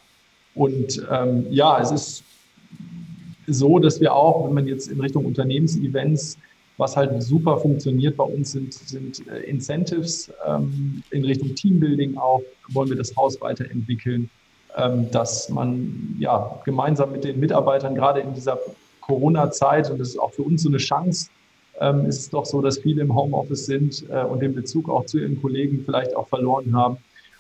Und 0.54 1.06
ähm, 1.10 1.46
ja, 1.50 1.78
es 1.80 1.90
ist 1.90 2.24
so, 3.46 3.78
dass 3.78 4.00
wir 4.00 4.14
auch, 4.14 4.46
wenn 4.46 4.54
man 4.54 4.66
jetzt 4.66 4.88
in 4.88 5.00
Richtung 5.00 5.24
Unternehmensevents 5.24 6.38
was 6.78 6.96
halt 6.96 7.22
super 7.22 7.58
funktioniert 7.58 8.16
bei 8.16 8.24
uns 8.24 8.52
sind, 8.52 8.74
sind 8.74 9.26
äh, 9.28 9.40
Incentives 9.40 10.30
ähm, 10.46 11.02
in 11.10 11.24
Richtung 11.24 11.54
Teambuilding 11.54 12.18
auch. 12.18 12.42
Wollen 12.68 12.90
wir 12.90 12.96
das 12.96 13.16
Haus 13.16 13.40
weiterentwickeln, 13.40 14.28
ähm, 14.76 15.10
dass 15.10 15.48
man 15.48 16.16
ja 16.18 16.60
gemeinsam 16.64 17.12
mit 17.12 17.24
den 17.24 17.40
Mitarbeitern 17.40 17.94
gerade 17.94 18.20
in 18.20 18.34
dieser 18.34 18.58
Corona-Zeit 19.00 19.90
und 19.90 19.98
das 19.98 20.10
ist 20.10 20.18
auch 20.18 20.32
für 20.32 20.42
uns 20.42 20.62
so 20.62 20.68
eine 20.68 20.78
Chance, 20.78 21.30
ähm, 21.80 22.06
ist 22.06 22.18
es 22.18 22.30
doch 22.30 22.44
so, 22.44 22.60
dass 22.60 22.78
viele 22.78 23.02
im 23.02 23.14
Homeoffice 23.14 23.66
sind 23.66 24.04
äh, 24.10 24.22
und 24.24 24.40
den 24.40 24.54
Bezug 24.54 24.88
auch 24.88 25.06
zu 25.06 25.18
ihren 25.18 25.40
Kollegen 25.40 25.82
vielleicht 25.84 26.14
auch 26.16 26.28
verloren 26.28 26.74
haben. 26.74 26.98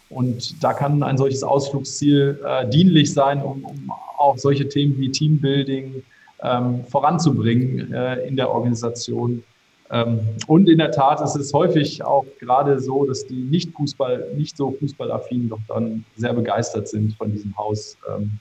Und 0.08 0.62
da 0.62 0.72
kann 0.72 1.02
ein 1.02 1.18
solches 1.18 1.42
Ausflugsziel 1.42 2.40
äh, 2.46 2.68
dienlich 2.68 3.12
sein, 3.12 3.42
um, 3.42 3.64
um 3.64 3.92
auch 4.18 4.38
solche 4.38 4.68
Themen 4.68 4.98
wie 4.98 5.10
Teambuilding, 5.10 6.02
ähm, 6.42 6.84
voranzubringen 6.84 7.92
äh, 7.92 8.26
in 8.26 8.36
der 8.36 8.50
Organisation. 8.50 9.42
Ähm, 9.90 10.20
und 10.46 10.68
in 10.68 10.78
der 10.78 10.90
Tat 10.90 11.20
ist 11.20 11.36
es 11.36 11.52
häufig 11.52 12.04
auch 12.04 12.26
gerade 12.40 12.80
so, 12.80 13.04
dass 13.04 13.26
die 13.26 13.42
nicht 13.42 13.72
Fußball, 13.72 14.32
nicht 14.36 14.56
so 14.56 14.72
fußballaffin 14.72 15.48
doch 15.48 15.60
dann 15.68 16.04
sehr 16.16 16.32
begeistert 16.32 16.88
sind 16.88 17.14
von 17.16 17.30
diesem 17.30 17.56
Haus, 17.56 17.96
ähm, 18.08 18.32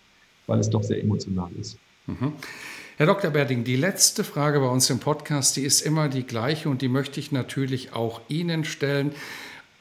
weil 0.47 0.59
es 0.59 0.69
doch 0.69 0.83
sehr 0.83 1.01
emotional 1.01 1.49
ist. 1.59 1.77
Mhm. 2.07 2.33
Herr 2.97 3.07
Dr. 3.07 3.29
Berding, 3.29 3.65
die 3.65 3.75
letzte 3.75 4.23
Frage 4.23 4.59
bei 4.61 4.69
uns 4.69 4.89
im 4.89 4.99
Podcast, 4.99 5.57
die 5.57 5.63
ist 5.63 5.81
immer 5.81 6.07
die 6.07 6.25
gleiche 6.25 6.69
und 6.69 6.81
die 6.81 6.87
möchte 6.87 7.19
ich 7.19 7.31
natürlich 7.31 7.93
auch 7.93 8.21
Ihnen 8.29 8.63
stellen. 8.63 9.11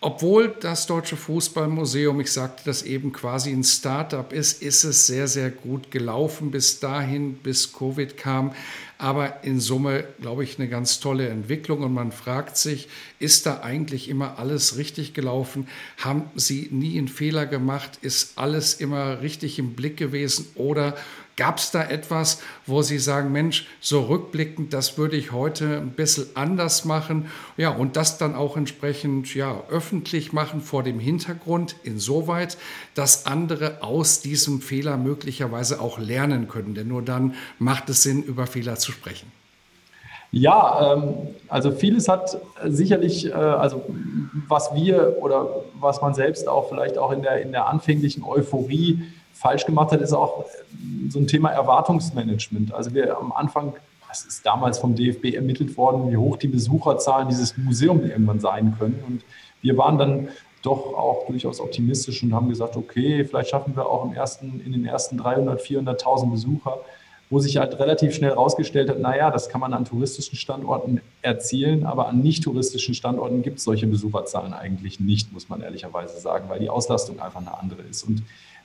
Obwohl 0.06 0.54
das 0.60 0.86
Deutsche 0.86 1.16
Fußballmuseum, 1.16 2.20
ich 2.20 2.30
sagte 2.30 2.64
das 2.66 2.82
eben, 2.82 3.10
quasi 3.10 3.50
ein 3.52 3.64
Start-up 3.64 4.34
ist, 4.34 4.60
ist 4.60 4.84
es 4.84 5.06
sehr, 5.06 5.28
sehr 5.28 5.50
gut 5.50 5.90
gelaufen 5.90 6.50
bis 6.50 6.78
dahin, 6.78 7.38
bis 7.38 7.72
Covid 7.72 8.18
kam. 8.18 8.52
Aber 8.98 9.42
in 9.44 9.60
Summe, 9.60 10.04
glaube 10.20 10.44
ich, 10.44 10.58
eine 10.58 10.68
ganz 10.68 11.00
tolle 11.00 11.28
Entwicklung. 11.28 11.82
Und 11.82 11.94
man 11.94 12.12
fragt 12.12 12.58
sich, 12.58 12.88
ist 13.18 13.46
da 13.46 13.60
eigentlich 13.62 14.10
immer 14.10 14.38
alles 14.38 14.76
richtig 14.76 15.14
gelaufen? 15.14 15.68
Haben 15.96 16.24
Sie 16.34 16.68
nie 16.70 16.98
einen 16.98 17.08
Fehler 17.08 17.46
gemacht? 17.46 17.98
Ist 18.02 18.36
alles 18.36 18.74
immer 18.74 19.22
richtig 19.22 19.58
im 19.58 19.72
Blick 19.72 19.96
gewesen? 19.96 20.44
Oder 20.54 20.98
Gab 21.37 21.59
es 21.59 21.73
da 21.73 21.83
etwas, 21.83 22.40
wo 22.64 22.83
Sie 22.83 22.99
sagen, 22.99 23.33
Mensch, 23.33 23.66
so 23.81 24.03
rückblickend, 24.03 24.73
das 24.73 24.97
würde 24.99 25.16
ich 25.16 25.33
heute 25.33 25.79
ein 25.79 25.90
bisschen 25.90 26.27
anders 26.35 26.85
machen? 26.85 27.27
Ja, 27.57 27.70
und 27.70 27.97
das 27.97 28.18
dann 28.18 28.37
auch 28.37 28.57
entsprechend 28.57 29.35
ja, 29.35 29.62
öffentlich 29.68 30.33
machen 30.33 30.61
vor 30.61 30.85
dem 30.85 31.01
Hintergrund, 31.01 31.75
insoweit, 31.83 32.57
dass 32.94 33.27
andere 33.27 33.83
aus 33.83 34.20
diesem 34.20 34.61
Fehler 34.61 34.97
möglicherweise 34.97 35.81
auch 35.81 35.99
lernen 35.99 36.47
können. 36.47 36.75
Denn 36.75 36.87
nur 36.87 37.03
dann 37.03 37.35
macht 37.59 37.88
es 37.88 38.05
Sinn, 38.05 38.23
über 38.23 38.47
Fehler 38.47 38.77
zu 38.77 38.92
sprechen. 38.92 39.33
Ja, 40.31 40.94
ähm, 40.94 41.14
also 41.49 41.70
vieles 41.70 42.09
hat 42.09 42.38
sicherlich, 42.64 43.27
äh, 43.27 43.33
also 43.33 43.85
was 44.49 44.75
wir 44.75 45.16
oder 45.20 45.62
was 45.81 46.01
man 46.01 46.14
selbst 46.14 46.49
auch 46.49 46.68
vielleicht 46.68 46.99
auch 46.99 47.12
in 47.12 47.23
der, 47.23 47.40
in 47.42 47.53
der 47.53 47.68
anfänglichen 47.68 48.25
Euphorie 48.25 49.03
falsch 49.35 49.66
gemacht 49.66 49.92
hat, 49.92 50.01
ist 50.01 50.12
auch 50.12 50.47
so 51.11 51.18
ein 51.18 51.27
Thema 51.27 51.51
Erwartungsmanagement. 51.51 52.73
Also 52.73 52.94
wir 52.94 53.18
am 53.18 53.33
Anfang, 53.33 53.75
das 54.09 54.25
ist 54.25 54.47
damals 54.47 54.79
vom 54.79 54.94
DFB 54.94 55.35
ermittelt 55.35 55.77
worden, 55.77 56.11
wie 56.11 56.16
hoch 56.16 56.37
die 56.37 56.49
Besucherzahlen 56.49 57.29
dieses 57.29 57.57
Museums 57.59 58.05
irgendwann 58.05 58.40
sein 58.40 58.77
können. 58.79 59.03
Und 59.07 59.25
wir 59.61 59.77
waren 59.77 59.99
dann 59.99 60.29
doch 60.62 60.94
auch 60.94 61.27
durchaus 61.27 61.61
optimistisch 61.61 62.23
und 62.23 62.33
haben 62.33 62.49
gesagt, 62.49 62.77
okay, 62.77 63.25
vielleicht 63.25 63.51
schaffen 63.51 63.77
wir 63.77 63.87
auch 63.87 64.05
im 64.05 64.14
ersten, 64.14 64.62
in 64.64 64.73
den 64.73 64.87
ersten 64.87 65.18
300, 65.18 65.61
400.000 65.61 66.31
Besucher, 66.31 66.79
wo 67.29 67.38
sich 67.38 67.57
halt 67.57 67.79
relativ 67.79 68.14
schnell 68.14 68.31
herausgestellt 68.31 68.88
hat, 68.88 69.01
naja, 69.01 69.31
das 69.31 69.49
kann 69.49 69.61
man 69.61 69.75
an 69.75 69.85
touristischen 69.85 70.38
Standorten 70.38 71.01
erzielen, 71.20 71.85
aber 71.85 72.09
an 72.09 72.20
nicht 72.20 72.44
touristischen 72.44 72.94
Standorten 72.94 73.42
gibt 73.42 73.59
es 73.59 73.64
solche 73.64 73.87
Besucherzahlen 73.87 74.55
eigentlich 74.55 75.01
nicht, 75.01 75.33
muss 75.33 75.49
man 75.49 75.61
ehrlicherweise 75.61 76.18
sagen, 76.20 76.49
weil 76.49 76.61
die 76.61 76.70
Auslastung 76.70 77.20
einfach 77.20 77.40
eine 77.40 77.59
andere 77.59 77.83
ist. 77.83 78.05
Und 78.05 78.23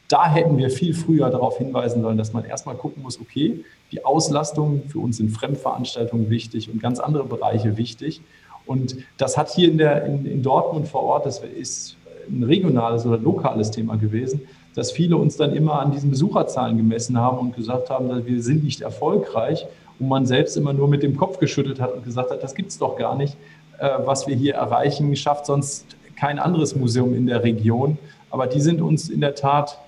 da 0.10 0.28
hätten 0.28 0.58
wir 0.58 0.70
viel 0.72 0.94
früher 0.94 1.30
darauf 1.30 1.60
hinweisen 1.60 2.02
sollen, 2.02 2.18
dass 2.18 2.34
man 2.34 2.44
erstmal 2.44 2.76
gucken 2.76 3.04
muss, 3.04 3.22
okay, 3.22 3.64
die 3.92 4.04
Auslastung, 4.04 4.84
für 4.88 5.00
uns 5.00 5.18
sind 5.18 5.30
Fremdveranstaltungen 5.30 6.30
wichtig 6.30 6.70
und 6.70 6.82
ganz 6.82 7.00
andere 7.00 7.24
Bereiche 7.26 7.78
wichtig. 7.78 8.22
Und 8.66 8.98
das 9.18 9.38
hat 9.38 9.50
hier 9.52 9.70
in, 9.70 9.78
der, 9.78 10.06
in, 10.06 10.26
in 10.26 10.44
Dortmund 10.44 10.88
vor 10.88 11.04
Ort, 11.04 11.26
das 11.26 11.40
ist 11.40 11.96
ein 12.28 12.44
regionales 12.44 13.06
oder 13.06 13.18
lokales 13.18 13.72
Thema 13.72 13.96
gewesen, 13.96 14.42
dass 14.76 14.92
viele 14.92 15.18
uns 15.18 15.38
dann 15.38 15.56
immer 15.56 15.80
an 15.80 15.92
diesen 15.92 16.10
Besucherzahlen 16.10 16.78
gemessen 16.78 17.18
haben 17.18 17.38
und 17.38 17.56
gesagt 17.56 17.90
haben, 17.90 18.10
dass 18.10 18.26
wir 18.26 18.42
sind 18.42 18.64
nicht 18.64 18.82
erfolgreich 18.82 19.68
und 20.00 20.08
man 20.08 20.26
selbst 20.26 20.58
immer 20.58 20.74
nur 20.74 20.88
mit 20.88 21.04
dem 21.04 21.18
Kopf 21.18 21.40
geschüttelt 21.40 21.80
hat 21.80 21.94
und 21.94 22.04
gesagt 22.04 22.32
hat, 22.32 22.44
das 22.44 22.56
gibt 22.56 22.70
es 22.70 22.78
doch 22.78 22.96
gar 22.96 23.16
nicht. 23.16 23.38
Äh, 23.80 23.90
was 24.06 24.28
wir 24.28 24.36
hier 24.36 24.56
erreichen, 24.56 25.16
schafft 25.16 25.46
sonst 25.46 25.86
kein 26.16 26.40
anderes 26.40 26.76
Museum 26.76 27.14
in 27.14 27.28
der 27.28 27.44
Region. 27.44 27.98
Aber 28.30 28.48
die 28.48 28.62
sind 28.62 28.82
uns 28.82 29.10
in 29.10 29.22
der 29.22 29.36
Tat 29.36 29.80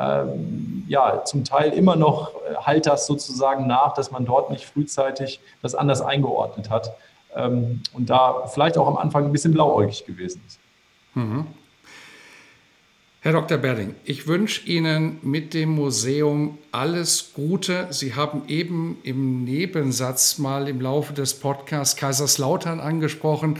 ähm, 0.00 0.84
ja, 0.88 1.24
zum 1.24 1.44
Teil 1.44 1.72
immer 1.72 1.94
noch 1.94 2.34
äh, 2.34 2.54
halt 2.56 2.86
das 2.86 3.06
sozusagen 3.06 3.66
nach, 3.66 3.92
dass 3.94 4.10
man 4.10 4.24
dort 4.24 4.50
nicht 4.50 4.64
frühzeitig 4.64 5.40
das 5.60 5.74
anders 5.74 6.00
eingeordnet 6.00 6.70
hat 6.70 6.92
ähm, 7.36 7.82
und 7.92 8.08
da 8.08 8.46
vielleicht 8.46 8.78
auch 8.78 8.88
am 8.88 8.96
Anfang 8.96 9.26
ein 9.26 9.32
bisschen 9.32 9.52
blauäugig 9.52 10.06
gewesen 10.06 10.42
ist. 10.46 10.58
Mhm. 11.14 11.46
Herr 13.22 13.32
Dr. 13.32 13.58
Berding, 13.58 13.94
ich 14.04 14.26
wünsche 14.26 14.66
Ihnen 14.66 15.18
mit 15.20 15.52
dem 15.52 15.68
Museum 15.74 16.56
alles 16.72 17.34
Gute. 17.34 17.88
Sie 17.90 18.14
haben 18.14 18.44
eben 18.48 18.96
im 19.02 19.44
Nebensatz 19.44 20.38
mal 20.38 20.66
im 20.66 20.80
Laufe 20.80 21.12
des 21.12 21.38
Podcasts 21.38 21.96
Kaiserslautern 21.96 22.80
angesprochen 22.80 23.58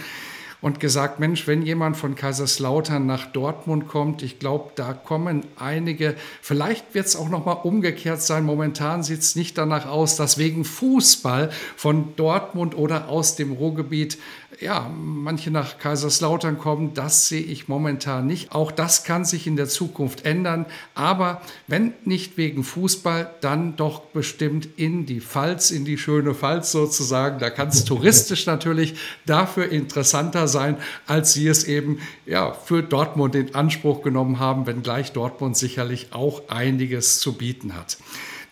und 0.62 0.80
gesagt, 0.80 1.20
Mensch, 1.20 1.46
wenn 1.46 1.62
jemand 1.62 1.96
von 1.96 2.14
Kaiserslautern 2.14 3.06
nach 3.06 3.26
Dortmund 3.26 3.88
kommt, 3.88 4.22
ich 4.22 4.38
glaube, 4.38 4.72
da 4.74 4.92
kommen 4.92 5.44
einige, 5.56 6.14
vielleicht 6.42 6.94
wird 6.94 7.06
es 7.06 7.16
auch 7.16 7.28
noch 7.28 7.46
mal 7.46 7.52
umgekehrt 7.52 8.20
sein, 8.20 8.44
momentan 8.44 9.02
sieht 9.02 9.20
es 9.20 9.36
nicht 9.36 9.56
danach 9.56 9.86
aus, 9.86 10.16
dass 10.16 10.38
wegen 10.38 10.64
Fußball 10.64 11.50
von 11.76 12.14
Dortmund 12.16 12.76
oder 12.76 13.08
aus 13.08 13.36
dem 13.36 13.52
Ruhrgebiet 13.52 14.18
ja, 14.60 14.90
manche 14.94 15.50
nach 15.50 15.78
Kaiserslautern 15.78 16.58
kommen, 16.58 16.92
das 16.92 17.28
sehe 17.28 17.40
ich 17.40 17.68
momentan 17.68 18.26
nicht. 18.26 18.52
Auch 18.52 18.70
das 18.70 19.04
kann 19.04 19.24
sich 19.24 19.46
in 19.46 19.56
der 19.56 19.68
Zukunft 19.68 20.26
ändern. 20.26 20.66
Aber 20.94 21.40
wenn 21.66 21.94
nicht 22.04 22.36
wegen 22.36 22.62
Fußball, 22.62 23.30
dann 23.40 23.76
doch 23.76 24.00
bestimmt 24.00 24.68
in 24.76 25.06
die 25.06 25.22
Pfalz, 25.22 25.70
in 25.70 25.86
die 25.86 25.96
schöne 25.96 26.34
Pfalz 26.34 26.72
sozusagen. 26.72 27.38
Da 27.38 27.48
kann 27.48 27.68
es 27.68 27.84
touristisch 27.86 28.44
natürlich 28.44 28.96
dafür 29.24 29.70
interessanter 29.70 30.46
sein, 30.46 30.76
als 31.06 31.32
Sie 31.32 31.48
es 31.48 31.64
eben 31.64 31.98
ja, 32.26 32.52
für 32.52 32.82
Dortmund 32.82 33.34
in 33.34 33.54
Anspruch 33.54 34.02
genommen 34.02 34.40
haben, 34.40 34.66
wenngleich 34.66 35.12
Dortmund 35.12 35.56
sicherlich 35.56 36.08
auch 36.12 36.48
einiges 36.48 37.20
zu 37.20 37.32
bieten 37.32 37.74
hat. 37.74 37.96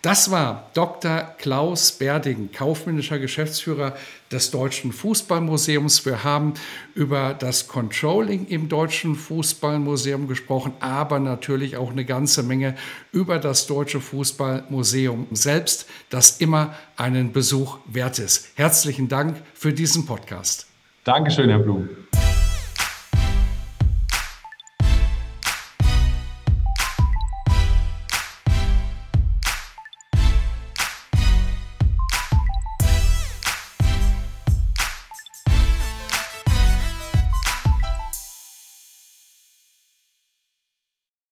Das 0.03 0.31
war 0.31 0.71
Dr. 0.75 1.35
Klaus 1.39 1.91
Berding, 1.91 2.51
kaufmännischer 2.53 3.19
Geschäftsführer 3.19 3.97
des 4.31 4.53
Deutschen 4.53 4.93
Fußballmuseums. 4.93 6.07
Wir 6.07 6.23
haben 6.23 6.55
über 6.95 7.35
das 7.37 7.67
Controlling 7.67 8.47
im 8.47 8.69
Deutschen 8.69 9.17
Fußballmuseum 9.17 10.29
gesprochen, 10.29 10.73
aber 10.79 11.19
natürlich 11.19 11.77
auch 11.77 11.91
eine 11.91 12.05
ganze 12.05 12.45
Menge 12.45 12.77
über 13.11 13.41
das 13.41 13.67
Deutsche 13.67 14.01
Fußballmuseum 14.01 15.27
selbst, 15.33 15.89
das 16.11 16.39
immer 16.39 16.75
einen 16.97 17.33
Besuch 17.33 17.79
wert 17.87 18.21
ist. 18.21 18.53
Herzlichen 18.55 19.09
Dank 19.09 19.43
für 19.53 19.73
diesen 19.73 20.07
Podcast. 20.07 20.69
Dankeschön, 21.03 21.51
Herr 21.51 21.59
Blum. 21.59 21.89